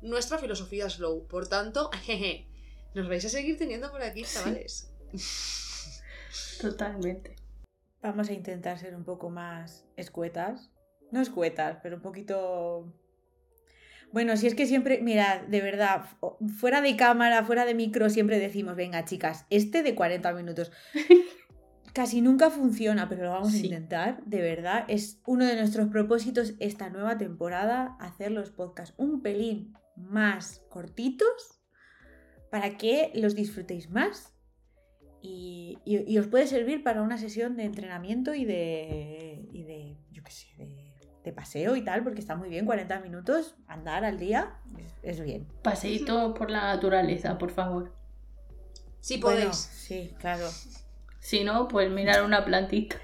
nuestra 0.02 0.38
filosofía 0.38 0.88
slow. 0.88 1.26
Por 1.26 1.48
tanto, 1.48 1.90
jeje, 2.04 2.46
nos 2.94 3.08
vais 3.08 3.24
a 3.24 3.28
seguir 3.28 3.58
teniendo 3.58 3.90
por 3.90 4.02
aquí, 4.02 4.24
chavales. 4.24 4.90
Totalmente. 6.60 7.36
Vamos 8.02 8.28
a 8.28 8.32
intentar 8.32 8.78
ser 8.78 8.94
un 8.94 9.04
poco 9.04 9.30
más 9.30 9.84
escuetas. 9.96 10.70
No 11.10 11.20
escuetas, 11.20 11.78
pero 11.82 11.96
un 11.96 12.02
poquito... 12.02 12.92
Bueno, 14.14 14.36
si 14.36 14.46
es 14.46 14.54
que 14.54 14.66
siempre, 14.66 15.00
mira, 15.02 15.44
de 15.48 15.60
verdad, 15.60 16.04
fu- 16.20 16.36
fuera 16.48 16.80
de 16.80 16.94
cámara, 16.94 17.44
fuera 17.44 17.64
de 17.66 17.74
micro, 17.74 18.08
siempre 18.08 18.38
decimos, 18.38 18.76
venga, 18.76 19.04
chicas, 19.04 19.44
este 19.50 19.82
de 19.82 19.96
40 19.96 20.32
minutos. 20.32 20.70
Casi 21.92 22.20
nunca 22.20 22.48
funciona, 22.50 23.08
pero 23.08 23.24
lo 23.24 23.30
vamos 23.30 23.50
Sí. 23.52 23.62
a 23.62 23.66
intentar, 23.66 24.24
de 24.24 24.40
verdad. 24.40 24.84
Es 24.86 25.20
uno 25.26 25.44
de 25.44 25.56
nuestros 25.56 25.88
propósitos 25.88 26.54
esta 26.60 26.90
nueva 26.90 27.18
temporada, 27.18 27.96
hacer 27.98 28.30
los 28.30 28.50
podcasts 28.50 28.94
un 28.98 29.20
pelín 29.20 29.74
más 29.96 30.62
cortitos 30.70 31.60
para 32.52 32.76
que 32.78 33.10
los 33.16 33.34
disfrutéis 33.34 33.90
más 33.90 34.32
y, 35.22 35.78
y- 35.84 36.04
y 36.12 36.18
os 36.18 36.28
puede 36.28 36.46
servir 36.46 36.84
para 36.84 37.02
una 37.02 37.18
sesión 37.18 37.56
de 37.56 37.64
entrenamiento 37.64 38.32
y 38.34 38.44
de, 38.44 39.48
y 39.52 39.64
de 39.64 39.96
yo 40.12 40.22
qué 40.22 40.30
sé, 40.30 40.46
de, 40.56 40.83
de 41.24 41.32
paseo 41.32 41.74
y 41.76 41.82
tal, 41.82 42.04
porque 42.04 42.20
está 42.20 42.36
muy 42.36 42.48
bien, 42.50 42.66
40 42.66 43.00
minutos, 43.00 43.54
andar 43.66 44.04
al 44.04 44.18
día, 44.18 44.54
es, 44.78 45.18
es 45.18 45.20
bien. 45.24 45.48
Paseíto 45.62 46.34
por 46.34 46.50
la 46.50 46.62
naturaleza, 46.74 47.38
por 47.38 47.50
favor. 47.50 47.92
Si 49.00 49.18
Bueno, 49.18 49.40
podéis. 49.40 49.56
sí, 49.56 50.14
claro. 50.20 50.48
Si 51.20 51.42
no, 51.44 51.66
pues 51.68 51.90
mirar 51.90 52.22
una 52.24 52.44
plantita. 52.44 52.96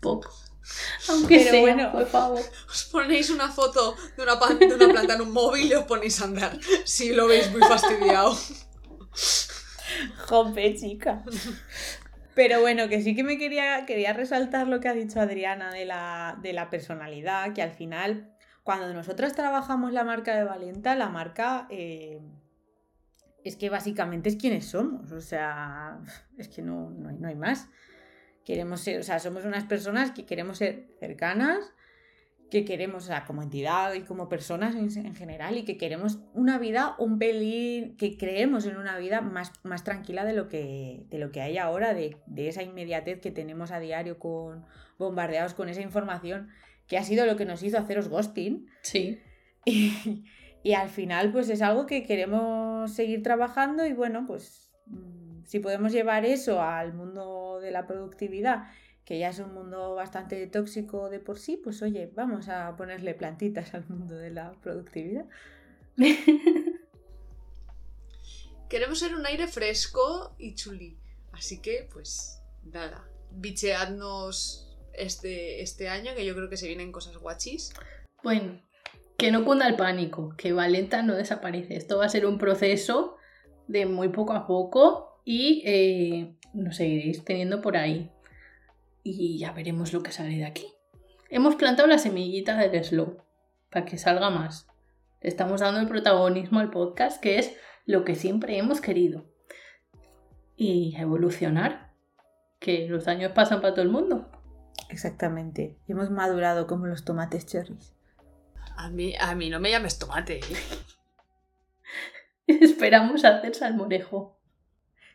Poco. 0.00 0.30
Aunque 1.08 1.38
Pero 1.38 1.50
sea, 1.50 1.60
bueno. 1.60 1.92
por 1.92 2.06
favor. 2.06 2.40
Os 2.68 2.84
ponéis 2.84 3.30
una 3.30 3.48
foto 3.48 3.94
de 4.16 4.22
una, 4.22 4.36
de 4.36 4.74
una 4.74 4.88
planta 4.92 5.14
en 5.14 5.20
un 5.22 5.32
móvil 5.32 5.66
y 5.68 5.74
os 5.74 5.84
ponéis 5.84 6.20
a 6.20 6.24
andar. 6.24 6.58
Si 6.84 7.12
lo 7.12 7.26
veis 7.26 7.50
muy 7.50 7.60
fastidiado. 7.60 8.36
Jope, 10.28 10.74
chica. 10.76 11.22
Pero 12.34 12.60
bueno, 12.60 12.88
que 12.88 13.02
sí 13.02 13.14
que 13.14 13.24
me 13.24 13.36
quería, 13.36 13.84
quería 13.86 14.12
resaltar 14.12 14.66
lo 14.66 14.80
que 14.80 14.88
ha 14.88 14.94
dicho 14.94 15.20
Adriana 15.20 15.70
de 15.70 15.84
la, 15.84 16.38
de 16.40 16.52
la 16.52 16.70
personalidad, 16.70 17.52
que 17.52 17.62
al 17.62 17.72
final, 17.72 18.34
cuando 18.62 18.92
nosotras 18.94 19.34
trabajamos 19.34 19.92
la 19.92 20.04
marca 20.04 20.34
de 20.34 20.44
Valenta, 20.44 20.94
la 20.94 21.08
marca 21.10 21.66
eh, 21.70 22.20
es 23.44 23.56
que 23.56 23.68
básicamente 23.68 24.30
es 24.30 24.36
quienes 24.36 24.66
somos. 24.66 25.12
O 25.12 25.20
sea, 25.20 25.98
es 26.38 26.48
que 26.48 26.62
no, 26.62 26.90
no, 26.90 27.12
no 27.12 27.28
hay 27.28 27.34
más. 27.34 27.68
Queremos 28.44 28.80
ser, 28.80 29.00
o 29.00 29.02
sea, 29.02 29.18
somos 29.18 29.44
unas 29.44 29.64
personas 29.64 30.10
que 30.10 30.24
queremos 30.24 30.58
ser 30.58 30.88
cercanas, 30.98 31.74
que 32.52 32.66
queremos, 32.66 33.04
o 33.04 33.06
sea, 33.06 33.24
como 33.24 33.42
entidad 33.42 33.94
y 33.94 34.02
como 34.02 34.28
personas 34.28 34.74
en, 34.74 35.06
en 35.06 35.14
general, 35.14 35.56
y 35.56 35.64
que 35.64 35.78
queremos 35.78 36.18
una 36.34 36.58
vida 36.58 36.96
un 36.98 37.18
pelín, 37.18 37.96
que 37.96 38.18
creemos 38.18 38.66
en 38.66 38.76
una 38.76 38.98
vida 38.98 39.22
más, 39.22 39.52
más 39.62 39.84
tranquila 39.84 40.26
de 40.26 40.34
lo 40.34 40.48
que, 40.48 41.06
de 41.08 41.16
lo 41.16 41.32
que 41.32 41.40
hay 41.40 41.56
ahora, 41.56 41.94
de, 41.94 42.18
de 42.26 42.48
esa 42.48 42.62
inmediatez 42.62 43.22
que 43.22 43.30
tenemos 43.30 43.70
a 43.70 43.80
diario 43.80 44.18
con 44.18 44.66
bombardeados 44.98 45.54
con 45.54 45.70
esa 45.70 45.80
información, 45.80 46.50
que 46.86 46.98
ha 46.98 47.04
sido 47.04 47.24
lo 47.24 47.36
que 47.36 47.46
nos 47.46 47.62
hizo 47.62 47.78
haceros 47.78 48.10
ghosting. 48.10 48.66
Sí. 48.82 49.18
Y, 49.64 50.24
y 50.64 50.72
al 50.72 50.88
final, 50.88 51.30
pues 51.30 51.48
es 51.48 51.62
algo 51.62 51.86
que 51.86 52.02
queremos 52.02 52.92
seguir 52.92 53.22
trabajando 53.22 53.86
y 53.86 53.92
bueno, 53.92 54.24
pues 54.26 54.72
mm, 54.86 55.44
si 55.44 55.60
podemos 55.60 55.92
llevar 55.92 56.24
eso 56.24 56.60
al 56.60 56.92
mundo 56.92 57.60
de 57.60 57.70
la 57.70 57.86
productividad, 57.86 58.64
que 59.04 59.18
ya 59.18 59.30
es 59.30 59.38
un 59.38 59.52
mundo 59.52 59.94
bastante 59.94 60.46
tóxico 60.46 61.10
de 61.10 61.18
por 61.18 61.38
sí, 61.38 61.56
pues 61.56 61.82
oye, 61.82 62.10
vamos 62.14 62.48
a 62.48 62.76
ponerle 62.76 63.14
plantitas 63.14 63.74
al 63.74 63.88
mundo 63.88 64.14
de 64.14 64.30
la 64.30 64.52
productividad. 64.62 65.26
Queremos 68.68 68.98
ser 68.98 69.14
un 69.14 69.26
aire 69.26 69.48
fresco 69.48 70.34
y 70.38 70.54
chuli. 70.54 70.98
Así 71.32 71.60
que, 71.60 71.88
pues, 71.92 72.42
nada. 72.62 73.06
Bicheadnos 73.30 74.78
este, 74.94 75.60
este 75.62 75.88
año, 75.88 76.14
que 76.14 76.24
yo 76.24 76.34
creo 76.34 76.48
que 76.48 76.56
se 76.56 76.68
vienen 76.68 76.92
cosas 76.92 77.18
guachis. 77.18 77.74
Bueno, 78.22 78.62
que 79.18 79.30
no 79.30 79.44
cunda 79.44 79.66
el 79.66 79.76
pánico, 79.76 80.34
que 80.36 80.52
Valenta 80.52 81.02
no 81.02 81.14
desaparece. 81.14 81.76
Esto 81.76 81.98
va 81.98 82.06
a 82.06 82.08
ser 82.08 82.24
un 82.24 82.38
proceso 82.38 83.16
de 83.68 83.86
muy 83.86 84.08
poco 84.08 84.32
a 84.32 84.46
poco 84.46 85.20
y 85.24 85.62
eh, 85.66 86.36
nos 86.54 86.76
seguiréis 86.76 87.24
teniendo 87.24 87.60
por 87.60 87.76
ahí. 87.76 88.10
Y 89.02 89.38
ya 89.38 89.52
veremos 89.52 89.92
lo 89.92 90.02
que 90.02 90.12
sale 90.12 90.36
de 90.36 90.44
aquí. 90.44 90.66
Hemos 91.28 91.56
plantado 91.56 91.88
la 91.88 91.98
semillita 91.98 92.56
del 92.56 92.84
slow 92.84 93.18
para 93.70 93.84
que 93.84 93.98
salga 93.98 94.30
más. 94.30 94.68
Le 95.20 95.28
Estamos 95.28 95.60
dando 95.60 95.80
el 95.80 95.88
protagonismo 95.88 96.60
al 96.60 96.70
podcast, 96.70 97.20
que 97.20 97.38
es 97.38 97.56
lo 97.86 98.04
que 98.04 98.14
siempre 98.14 98.58
hemos 98.58 98.80
querido. 98.80 99.24
y 100.56 100.94
a 100.96 101.00
evolucionar. 101.00 101.92
Que 102.60 102.86
los 102.86 103.08
años 103.08 103.32
pasan 103.32 103.60
para 103.60 103.74
todo 103.74 103.82
el 103.82 103.90
mundo. 103.90 104.30
Exactamente. 104.88 105.78
Y 105.88 105.92
hemos 105.92 106.10
madurado 106.10 106.66
como 106.68 106.86
los 106.86 107.04
tomates 107.04 107.46
cherries. 107.46 107.94
A 108.76 108.90
mí, 108.90 109.14
a 109.18 109.34
mí 109.34 109.50
no 109.50 109.58
me 109.58 109.70
llames 109.70 109.98
tomate. 109.98 110.38
¿eh? 110.38 110.56
Esperamos 112.60 113.24
hacer 113.24 113.54
salmorejo. 113.54 114.38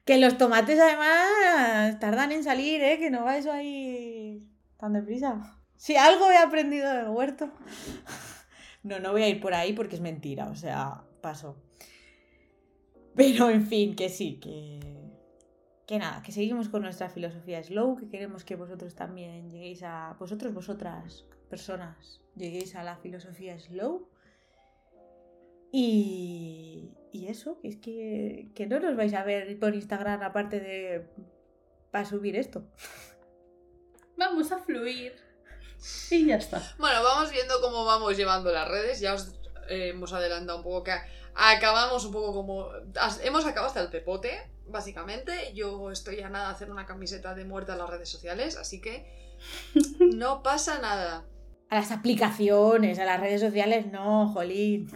Que 0.08 0.18
los 0.18 0.38
tomates 0.38 0.80
además 0.80 2.00
tardan 2.00 2.32
en 2.32 2.42
salir, 2.42 2.82
¿eh? 2.82 2.98
Que 2.98 3.12
no 3.12 3.26
va 3.26 3.38
eso 3.38 3.52
ahí 3.52 4.42
tan 4.78 4.94
deprisa. 4.94 5.60
Si 5.76 5.98
algo 5.98 6.32
he 6.32 6.38
aprendido 6.38 6.92
del 6.94 7.10
huerto. 7.10 7.52
No, 8.84 9.02
no 9.02 9.12
voy 9.12 9.24
a 9.24 9.28
ir 9.28 9.42
por 9.42 9.54
ahí 9.54 9.74
porque 9.74 9.96
es 9.96 10.02
mentira, 10.02 10.48
o 10.48 10.56
sea, 10.56 11.04
paso. 11.20 11.62
Pero 13.16 13.50
en 13.50 13.68
fin, 13.68 13.98
que 13.98 14.08
sí, 14.08 14.40
que... 14.40 14.80
Que 15.86 16.00
nada, 16.00 16.22
que 16.22 16.32
seguimos 16.32 16.70
con 16.70 16.84
nuestra 16.84 17.10
filosofía 17.10 17.62
slow, 17.62 17.98
que 17.98 18.08
queremos 18.08 18.46
que 18.46 18.56
vosotros 18.56 18.96
también 18.96 19.50
lleguéis 19.50 19.84
a... 19.84 20.16
Vosotros, 20.18 20.54
vosotras, 20.54 21.26
personas, 21.50 22.22
lleguéis 22.38 22.76
a 22.76 22.84
la 22.84 22.96
filosofía 22.96 23.60
slow. 23.60 24.08
Y, 25.80 26.90
y 27.12 27.28
eso, 27.28 27.60
que 27.62 27.68
es 27.68 27.76
que, 27.76 28.50
que 28.56 28.66
no 28.66 28.80
nos 28.80 28.96
vais 28.98 29.14
a 29.14 29.24
ver 29.24 29.60
por 29.60 29.76
Instagram 29.76 30.24
aparte 30.24 30.60
de 30.60 31.06
para 31.92 32.04
subir 32.04 32.36
esto. 32.36 32.64
Vamos 34.18 34.52
a 34.52 34.58
fluir. 34.58 35.14
Y 36.10 36.26
ya 36.26 36.38
está. 36.38 36.64
Bueno, 36.80 37.04
vamos 37.04 37.32
viendo 37.32 37.62
cómo 37.62 37.86
vamos 37.86 38.18
llevando 38.18 38.52
las 38.52 38.68
redes. 38.68 39.00
Ya 39.02 39.14
os 39.14 39.40
eh, 39.70 39.90
hemos 39.90 40.14
adelantado 40.14 40.58
un 40.58 40.64
poco 40.64 40.84
que 40.86 40.94
acabamos 41.36 42.04
un 42.06 42.12
poco 42.12 42.34
como... 42.34 42.70
as- 43.00 43.24
Hemos 43.24 43.46
acabado 43.46 43.68
hasta 43.68 43.82
el 43.82 43.90
pepote, 43.90 44.32
básicamente. 44.66 45.54
Yo 45.54 45.92
estoy 45.92 46.22
a 46.22 46.30
nada 46.32 46.48
de 46.48 46.56
hacer 46.56 46.72
una 46.72 46.88
camiseta 46.88 47.36
de 47.36 47.46
muerte 47.46 47.74
a 47.74 47.76
las 47.76 47.88
redes 47.92 48.10
sociales, 48.10 48.58
así 48.58 48.82
que 48.82 49.06
no 50.00 50.42
pasa 50.42 50.80
nada. 50.80 51.28
A 51.70 51.76
las 51.76 51.92
aplicaciones, 51.92 52.98
a 52.98 53.06
las 53.06 53.20
redes 53.20 53.42
sociales, 53.42 53.86
no, 53.92 54.30
jolín. 54.34 54.90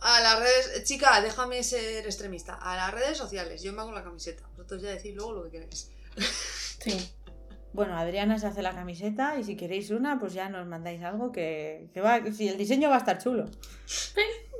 A 0.00 0.20
las 0.20 0.38
redes... 0.38 0.84
Chica, 0.84 1.20
déjame 1.20 1.62
ser 1.62 2.04
extremista. 2.04 2.54
A 2.54 2.76
las 2.76 2.92
redes 2.92 3.18
sociales, 3.18 3.62
yo 3.62 3.72
me 3.72 3.80
hago 3.80 3.92
la 3.92 4.02
camiseta. 4.02 4.48
Vosotros 4.56 4.82
ya 4.82 4.90
decís 4.90 5.14
luego 5.14 5.32
lo 5.34 5.44
que 5.44 5.50
queráis. 5.50 5.90
Sí. 6.80 7.12
Bueno, 7.74 7.94
Adriana 7.94 8.38
se 8.38 8.46
hace 8.46 8.62
la 8.62 8.74
camiseta 8.74 9.38
y 9.38 9.44
si 9.44 9.54
queréis 9.54 9.90
una, 9.90 10.18
pues 10.18 10.32
ya 10.32 10.48
nos 10.48 10.66
mandáis 10.66 11.02
algo 11.02 11.30
que, 11.30 11.90
que 11.92 12.00
va, 12.00 12.20
si 12.32 12.48
el 12.48 12.56
diseño 12.56 12.88
va 12.88 12.94
a 12.94 13.00
estar 13.00 13.22
chulo. 13.22 13.44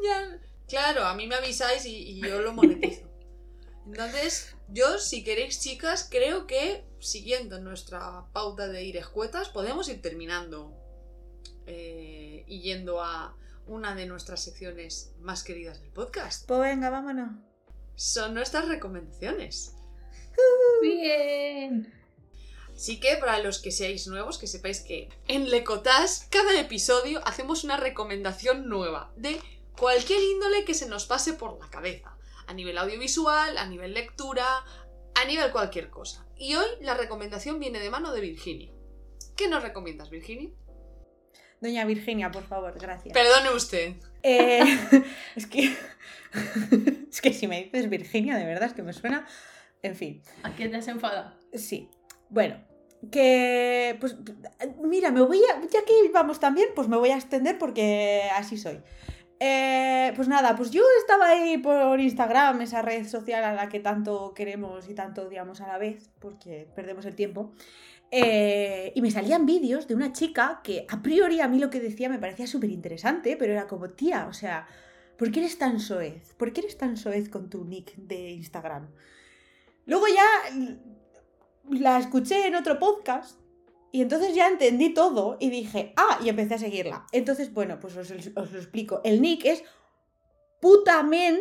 Ya, 0.05 0.39
claro, 0.69 1.07
a 1.07 1.15
mí 1.15 1.27
me 1.27 1.35
avisáis 1.35 1.87
y, 1.87 1.97
y 1.97 2.21
yo 2.21 2.43
lo 2.43 2.53
monetizo. 2.53 3.09
Entonces, 3.87 4.55
yo, 4.69 4.99
si 4.99 5.25
queréis, 5.25 5.61
chicas, 5.61 6.07
creo 6.11 6.47
que 6.47 6.85
siguiendo 7.01 7.61
nuestra 7.61 8.27
pauta 8.33 8.69
de 8.69 8.85
ir 8.85 8.97
escuetas, 8.97 9.49
podemos 9.49 9.89
ir 9.89 10.01
terminando 10.01 10.73
eh, 11.67 12.45
y 12.47 12.61
yendo 12.61 13.03
a 13.03 13.37
una 13.71 13.95
de 13.95 14.05
nuestras 14.07 14.43
secciones 14.43 15.13
más 15.21 15.45
queridas 15.45 15.81
del 15.81 15.93
podcast. 15.93 16.45
Pues 16.47 16.61
venga, 16.61 16.91
vámonos. 16.91 17.31
Son 17.95 18.35
nuestras 18.35 18.67
recomendaciones. 18.67 19.77
Bien. 20.83 21.95
Así 22.75 22.99
que 22.99 23.17
para 23.19 23.39
los 23.39 23.61
que 23.61 23.71
seáis 23.71 24.09
nuevos, 24.09 24.39
que 24.39 24.49
sepáis 24.49 24.81
que 24.81 25.09
en 25.29 25.51
Lecotas 25.51 26.27
cada 26.31 26.59
episodio 26.59 27.21
hacemos 27.25 27.63
una 27.63 27.77
recomendación 27.77 28.69
nueva 28.69 29.13
de 29.17 29.41
cualquier 29.79 30.21
índole 30.21 30.65
que 30.65 30.75
se 30.75 30.89
nos 30.89 31.07
pase 31.07 31.35
por 31.35 31.57
la 31.61 31.71
cabeza. 31.71 32.17
A 32.49 32.55
nivel 32.55 32.77
audiovisual, 32.77 33.57
a 33.57 33.67
nivel 33.67 33.95
lectura, 33.95 34.65
a 35.15 35.25
nivel 35.27 35.53
cualquier 35.53 35.91
cosa. 35.91 36.27
Y 36.37 36.57
hoy 36.57 36.67
la 36.81 36.95
recomendación 36.95 37.61
viene 37.61 37.79
de 37.79 37.91
mano 37.91 38.13
de 38.13 38.21
Virginia. 38.21 38.73
¿Qué 39.37 39.47
nos 39.47 39.63
recomiendas, 39.63 40.11
Virginia? 40.11 40.51
Doña 41.61 41.85
Virginia, 41.85 42.31
por 42.31 42.45
favor, 42.45 42.75
gracias. 42.81 43.13
Perdone 43.13 43.55
usted. 43.55 43.95
Eh, 44.23 44.61
es 45.37 45.47
que. 45.47 45.75
es 47.11 47.21
que 47.21 47.33
si 47.33 47.47
me 47.47 47.65
dices 47.65 47.89
Virginia, 47.91 48.37
de 48.37 48.45
verdad, 48.45 48.69
es 48.69 48.75
que 48.75 48.83
me 48.83 48.93
suena. 48.93 49.27
En 49.83 49.95
fin. 49.95 50.23
¿A 50.43 50.55
qué 50.55 50.69
te 50.69 50.77
has 50.77 50.89
enfadado? 50.89 51.33
Sí. 51.53 51.89
Bueno, 52.31 52.57
que. 53.11 53.97
Pues. 54.01 54.17
Mira, 54.83 55.11
me 55.11 55.21
voy 55.21 55.39
a. 55.45 55.61
Ya 55.61 55.85
que 55.85 56.11
vamos 56.13 56.41
también, 56.41 56.69
pues 56.75 56.89
me 56.89 56.97
voy 56.97 57.11
a 57.11 57.17
extender 57.17 57.59
porque 57.59 58.23
así 58.35 58.57
soy. 58.57 58.81
Eh, 59.43 60.13
pues 60.17 60.29
nada, 60.29 60.55
pues 60.55 60.71
yo 60.71 60.83
estaba 61.01 61.29
ahí 61.29 61.57
por 61.57 61.99
Instagram, 61.99 62.61
esa 62.61 62.83
red 62.83 63.07
social 63.09 63.43
a 63.43 63.55
la 63.55 63.71
que 63.71 63.81
tanto 63.81 64.35
queremos 64.35 64.87
y 64.87 64.95
tanto 64.95 65.23
odiamos 65.23 65.63
a 65.63 65.67
la 65.67 65.79
vez, 65.79 66.11
porque 66.19 66.69
perdemos 66.75 67.07
el 67.07 67.15
tiempo. 67.15 67.53
Eh, 68.11 68.93
y 68.95 69.03
me 69.03 69.11
salían 69.11 69.47
vídeos 69.47 69.87
de 69.87 69.95
una 69.95 70.13
chica 70.13 70.61
que 70.65 70.85
a 70.89 71.01
priori 71.01 71.41
a 71.41 71.49
mí 71.49 71.59
lo 71.59 71.71
que 71.71 71.81
decía 71.81 72.09
me 72.09 72.19
parecía 72.19 72.47
súper 72.47 72.71
interesante, 72.71 73.37
pero 73.37 73.53
era 73.53 73.69
como, 73.69 73.91
tía, 73.91 74.27
o 74.29 74.33
sea, 74.33 74.67
¿por 75.17 75.31
qué 75.31 75.41
eres 75.41 75.59
tan 75.59 75.79
soez? 75.79 76.35
¿Por 76.35 76.53
qué 76.53 76.61
eres 76.61 76.77
tan 76.77 76.97
soez 76.97 77.29
con 77.29 77.49
tu 77.49 77.65
nick 77.65 77.95
de 77.97 78.31
Instagram? 78.31 78.89
Luego 79.87 80.07
ya 80.09 80.27
la 81.69 81.99
escuché 81.99 82.47
en 82.47 82.57
otro 82.57 82.79
podcast 82.79 83.39
y 83.93 84.03
entonces 84.03 84.35
ya 84.35 84.49
entendí 84.49 84.93
todo 84.93 85.37
y 85.41 85.51
dije, 85.51 85.93
ah, 85.97 86.19
y 86.23 86.29
empecé 86.29 86.55
a 86.55 86.59
seguirla. 86.59 87.07
Entonces, 87.13 87.53
bueno, 87.53 87.79
pues 87.81 87.97
os, 87.97 88.11
os 88.11 88.53
lo 88.53 88.59
explico. 88.59 89.01
El 89.05 89.21
nick 89.21 89.45
es 89.45 89.65
putamen 90.61 91.39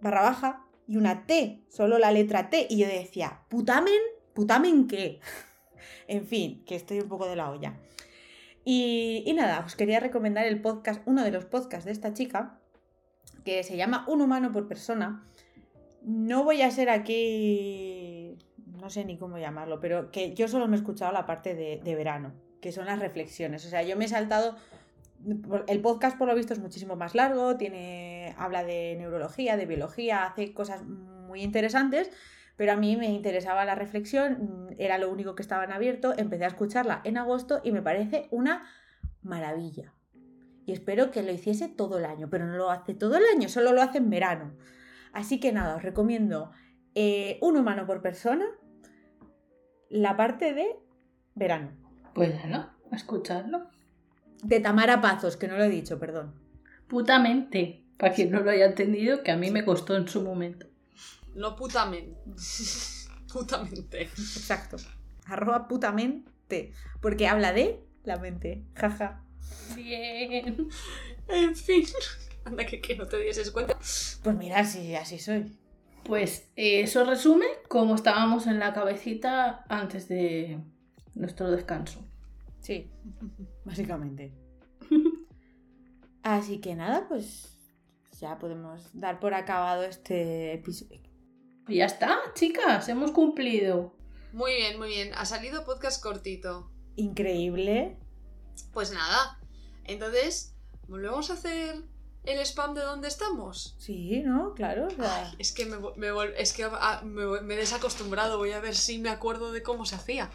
barra 0.00 0.22
baja 0.22 0.66
y 0.86 0.96
una 0.96 1.26
T, 1.26 1.64
solo 1.68 1.98
la 1.98 2.12
letra 2.12 2.48
T. 2.50 2.66
Y 2.70 2.78
yo 2.78 2.86
decía, 2.86 3.42
putamen, 3.48 4.00
putamen 4.36 4.86
qué. 4.86 5.18
en 6.06 6.24
fin, 6.24 6.64
que 6.64 6.76
estoy 6.76 7.00
un 7.00 7.08
poco 7.08 7.26
de 7.26 7.34
la 7.34 7.50
olla. 7.50 7.74
Y, 8.64 9.24
y 9.26 9.32
nada, 9.32 9.64
os 9.66 9.74
quería 9.74 9.98
recomendar 9.98 10.46
el 10.46 10.60
podcast, 10.60 11.02
uno 11.06 11.24
de 11.24 11.32
los 11.32 11.44
podcasts 11.44 11.84
de 11.84 11.92
esta 11.92 12.12
chica, 12.12 12.60
que 13.44 13.64
se 13.64 13.76
llama 13.76 14.04
Un 14.06 14.20
humano 14.20 14.52
por 14.52 14.68
persona. 14.68 15.24
No 16.02 16.44
voy 16.44 16.62
a 16.62 16.70
ser 16.70 16.90
aquí, 16.90 18.36
no 18.80 18.90
sé 18.90 19.04
ni 19.04 19.18
cómo 19.18 19.38
llamarlo, 19.38 19.80
pero 19.80 20.12
que 20.12 20.34
yo 20.34 20.46
solo 20.46 20.68
me 20.68 20.76
he 20.76 20.78
escuchado 20.78 21.10
la 21.10 21.26
parte 21.26 21.56
de, 21.56 21.80
de 21.82 21.94
verano, 21.96 22.32
que 22.60 22.70
son 22.70 22.86
las 22.86 23.00
reflexiones. 23.00 23.66
O 23.66 23.68
sea, 23.68 23.82
yo 23.82 23.96
me 23.96 24.04
he 24.04 24.08
saltado 24.08 24.56
el 25.66 25.80
podcast 25.80 26.16
por 26.18 26.28
lo 26.28 26.34
visto 26.34 26.52
es 26.52 26.58
muchísimo 26.58 26.96
más 26.96 27.14
largo, 27.14 27.56
tiene, 27.56 28.34
habla 28.38 28.64
de 28.64 28.96
neurología, 28.98 29.56
de 29.56 29.66
biología, 29.66 30.24
hace 30.24 30.52
cosas 30.52 30.84
muy 30.84 31.42
interesantes, 31.42 32.10
pero 32.56 32.72
a 32.72 32.76
mí 32.76 32.96
me 32.96 33.06
interesaba 33.06 33.64
la 33.64 33.74
reflexión, 33.74 34.74
era 34.78 34.98
lo 34.98 35.10
único 35.10 35.34
que 35.34 35.42
estaba 35.42 35.64
en 35.64 35.72
abierto, 35.72 36.14
empecé 36.16 36.44
a 36.44 36.48
escucharla 36.48 37.02
en 37.04 37.18
agosto 37.18 37.60
y 37.62 37.72
me 37.72 37.82
parece 37.82 38.28
una 38.30 38.64
maravilla. 39.22 39.92
Y 40.64 40.72
espero 40.72 41.10
que 41.10 41.22
lo 41.22 41.32
hiciese 41.32 41.68
todo 41.68 41.98
el 41.98 42.06
año, 42.06 42.28
pero 42.30 42.46
no 42.46 42.56
lo 42.56 42.70
hace 42.70 42.94
todo 42.94 43.16
el 43.16 43.24
año, 43.34 43.48
solo 43.48 43.72
lo 43.72 43.82
hace 43.82 43.98
en 43.98 44.10
verano. 44.10 44.56
Así 45.12 45.38
que 45.38 45.52
nada, 45.52 45.76
os 45.76 45.82
recomiendo 45.82 46.50
eh, 46.94 47.38
un 47.42 47.56
humano 47.56 47.86
por 47.86 48.02
persona, 48.02 48.46
la 49.88 50.16
parte 50.16 50.54
de 50.54 50.76
verano. 51.34 51.70
Pues 52.14 52.34
nada, 52.34 52.74
a 52.90 52.96
escucharlo. 52.96 53.68
De 54.42 54.60
Tamara 54.60 55.00
Pazos, 55.00 55.36
que 55.36 55.48
no 55.48 55.56
lo 55.56 55.64
he 55.64 55.68
dicho, 55.68 55.98
perdón. 55.98 56.34
Putamente. 56.88 57.84
Para 57.96 58.12
quien 58.12 58.30
no 58.30 58.40
lo 58.40 58.50
haya 58.50 58.66
entendido, 58.66 59.22
que 59.22 59.30
a 59.30 59.36
mí 59.36 59.50
me 59.50 59.64
costó 59.64 59.96
en 59.96 60.08
su 60.08 60.22
momento. 60.22 60.66
No 61.36 61.54
putamen. 61.54 62.16
Putamente. 63.32 64.02
Exacto. 64.02 64.76
Arroba 65.26 65.68
putamente. 65.68 66.72
Porque 67.00 67.28
habla 67.28 67.52
de 67.52 67.84
la 68.04 68.16
mente. 68.16 68.64
Jaja. 68.74 69.22
Bien. 69.74 70.68
En 71.28 71.54
fin. 71.54 71.84
Anda 72.44 72.64
que, 72.64 72.80
que 72.80 72.96
no 72.96 73.06
te 73.06 73.18
dieses 73.18 73.50
cuenta. 73.50 73.74
Pues 73.74 74.36
mira, 74.36 74.64
sí, 74.64 74.94
así 74.94 75.18
soy. 75.18 75.58
Pues 76.04 76.48
eh, 76.56 76.80
eso 76.80 77.04
resume 77.04 77.46
cómo 77.68 77.96
estábamos 77.96 78.46
en 78.46 78.58
la 78.58 78.72
cabecita 78.72 79.64
antes 79.68 80.08
de 80.08 80.60
nuestro 81.14 81.50
descanso. 81.50 82.06
Sí, 82.60 82.90
básicamente. 83.64 84.32
Así 86.22 86.60
que 86.60 86.74
nada, 86.74 87.06
pues 87.08 87.58
ya 88.20 88.38
podemos 88.38 88.88
dar 88.92 89.20
por 89.20 89.34
acabado 89.34 89.82
este 89.82 90.54
episodio. 90.54 91.05
Y 91.68 91.76
ya 91.76 91.86
está, 91.86 92.20
chicas, 92.34 92.88
hemos 92.88 93.10
cumplido. 93.10 93.92
Muy 94.32 94.54
bien, 94.54 94.78
muy 94.78 94.88
bien. 94.88 95.12
Ha 95.14 95.24
salido 95.24 95.64
podcast 95.64 96.00
cortito. 96.00 96.70
Increíble. 96.94 97.96
Pues 98.72 98.92
nada. 98.92 99.40
Entonces, 99.84 100.54
¿volvemos 100.86 101.30
a 101.30 101.34
hacer 101.34 101.82
el 102.22 102.38
spam 102.40 102.74
de 102.74 102.82
dónde 102.82 103.08
estamos? 103.08 103.74
Sí, 103.78 104.22
¿no? 104.24 104.54
Claro. 104.54 104.86
o 104.86 104.90
sea, 104.90 105.26
Ay, 105.26 105.36
es 105.38 105.52
que, 105.52 105.66
me, 105.66 105.78
me 105.96 106.08
es 106.36 106.52
que 106.52 106.64
ah, 106.64 107.02
me, 107.04 107.40
me 107.40 107.54
he 107.54 107.56
desacostumbrado. 107.56 108.38
Voy 108.38 108.52
a 108.52 108.60
ver 108.60 108.76
si 108.76 108.98
me 108.98 109.10
acuerdo 109.10 109.50
de 109.50 109.62
cómo 109.62 109.86
se 109.86 109.96
hacía. 109.96 110.30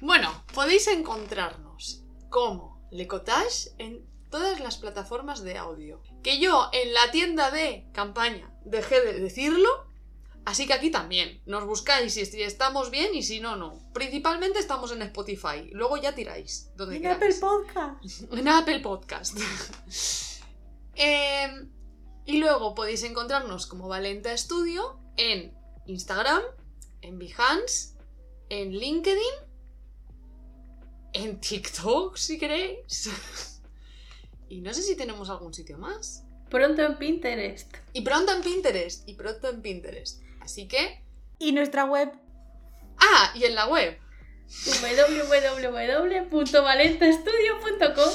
Bueno, 0.00 0.44
podéis 0.54 0.86
encontrarnos 0.86 2.04
como 2.28 2.86
Lecotage 2.92 3.70
en 3.78 4.06
todas 4.30 4.60
las 4.60 4.76
plataformas 4.76 5.42
de 5.42 5.58
audio. 5.58 6.02
Que 6.22 6.38
yo 6.38 6.68
en 6.72 6.92
la 6.92 7.10
tienda 7.10 7.50
de 7.50 7.88
campaña 7.92 8.52
dejé 8.64 9.00
de 9.00 9.18
decirlo, 9.18 9.87
Así 10.48 10.66
que 10.66 10.72
aquí 10.72 10.90
también, 10.90 11.42
nos 11.44 11.66
buscáis 11.66 12.14
si 12.14 12.22
estamos 12.40 12.90
bien 12.90 13.14
y 13.14 13.22
si 13.22 13.38
no, 13.38 13.56
no. 13.56 13.78
Principalmente 13.92 14.58
estamos 14.58 14.90
en 14.92 15.02
Spotify, 15.02 15.68
luego 15.72 15.98
ya 15.98 16.14
tiráis. 16.14 16.70
Donde 16.74 16.96
En 16.96 17.02
queráis. 17.02 17.18
Apple 17.18 17.34
Podcast. 17.38 18.32
En 18.32 18.48
Apple 18.48 18.80
Podcast. 18.80 19.36
Em, 20.94 21.70
y 22.24 22.38
luego 22.38 22.74
podéis 22.74 23.02
encontrarnos 23.02 23.66
como 23.66 23.88
Valenta 23.88 24.34
Studio 24.38 24.98
en 25.18 25.54
Instagram, 25.84 26.40
en 27.02 27.18
Behance, 27.18 27.98
en 28.48 28.72
LinkedIn, 28.72 29.34
en 31.12 31.40
TikTok 31.40 32.16
si 32.16 32.38
queréis. 32.38 33.10
y 34.48 34.62
no 34.62 34.72
sé 34.72 34.82
si 34.82 34.96
tenemos 34.96 35.28
algún 35.28 35.52
sitio 35.52 35.76
más. 35.76 36.24
Pronto 36.48 36.80
en 36.80 36.96
Pinterest. 36.96 37.70
Y 37.92 38.00
pronto 38.00 38.32
en 38.32 38.40
Pinterest. 38.40 39.06
Y 39.06 39.12
pronto 39.12 39.50
en 39.50 39.60
Pinterest. 39.60 40.22
Así 40.48 40.66
que... 40.66 41.04
Y 41.38 41.52
nuestra 41.52 41.84
web. 41.84 42.10
Ah, 42.98 43.32
y 43.34 43.44
en 43.44 43.54
la 43.54 43.66
web. 43.66 43.98
www.valentastudio.com 46.30 48.12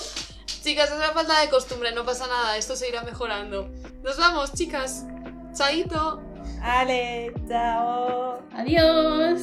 Chicas, 0.47 0.89
es 0.89 0.95
una 0.95 1.11
falta 1.11 1.39
de 1.41 1.49
costumbre, 1.49 1.91
no 1.91 2.03
pasa 2.05 2.25
nada, 2.25 2.57
esto 2.57 2.75
se 2.75 2.89
irá 2.89 3.03
mejorando. 3.03 3.69
Nos 4.01 4.17
vamos, 4.17 4.51
chicas. 4.53 5.05
Chaito. 5.53 6.23
Ale, 6.63 7.31
chao. 7.47 8.41
Adiós. 8.53 9.41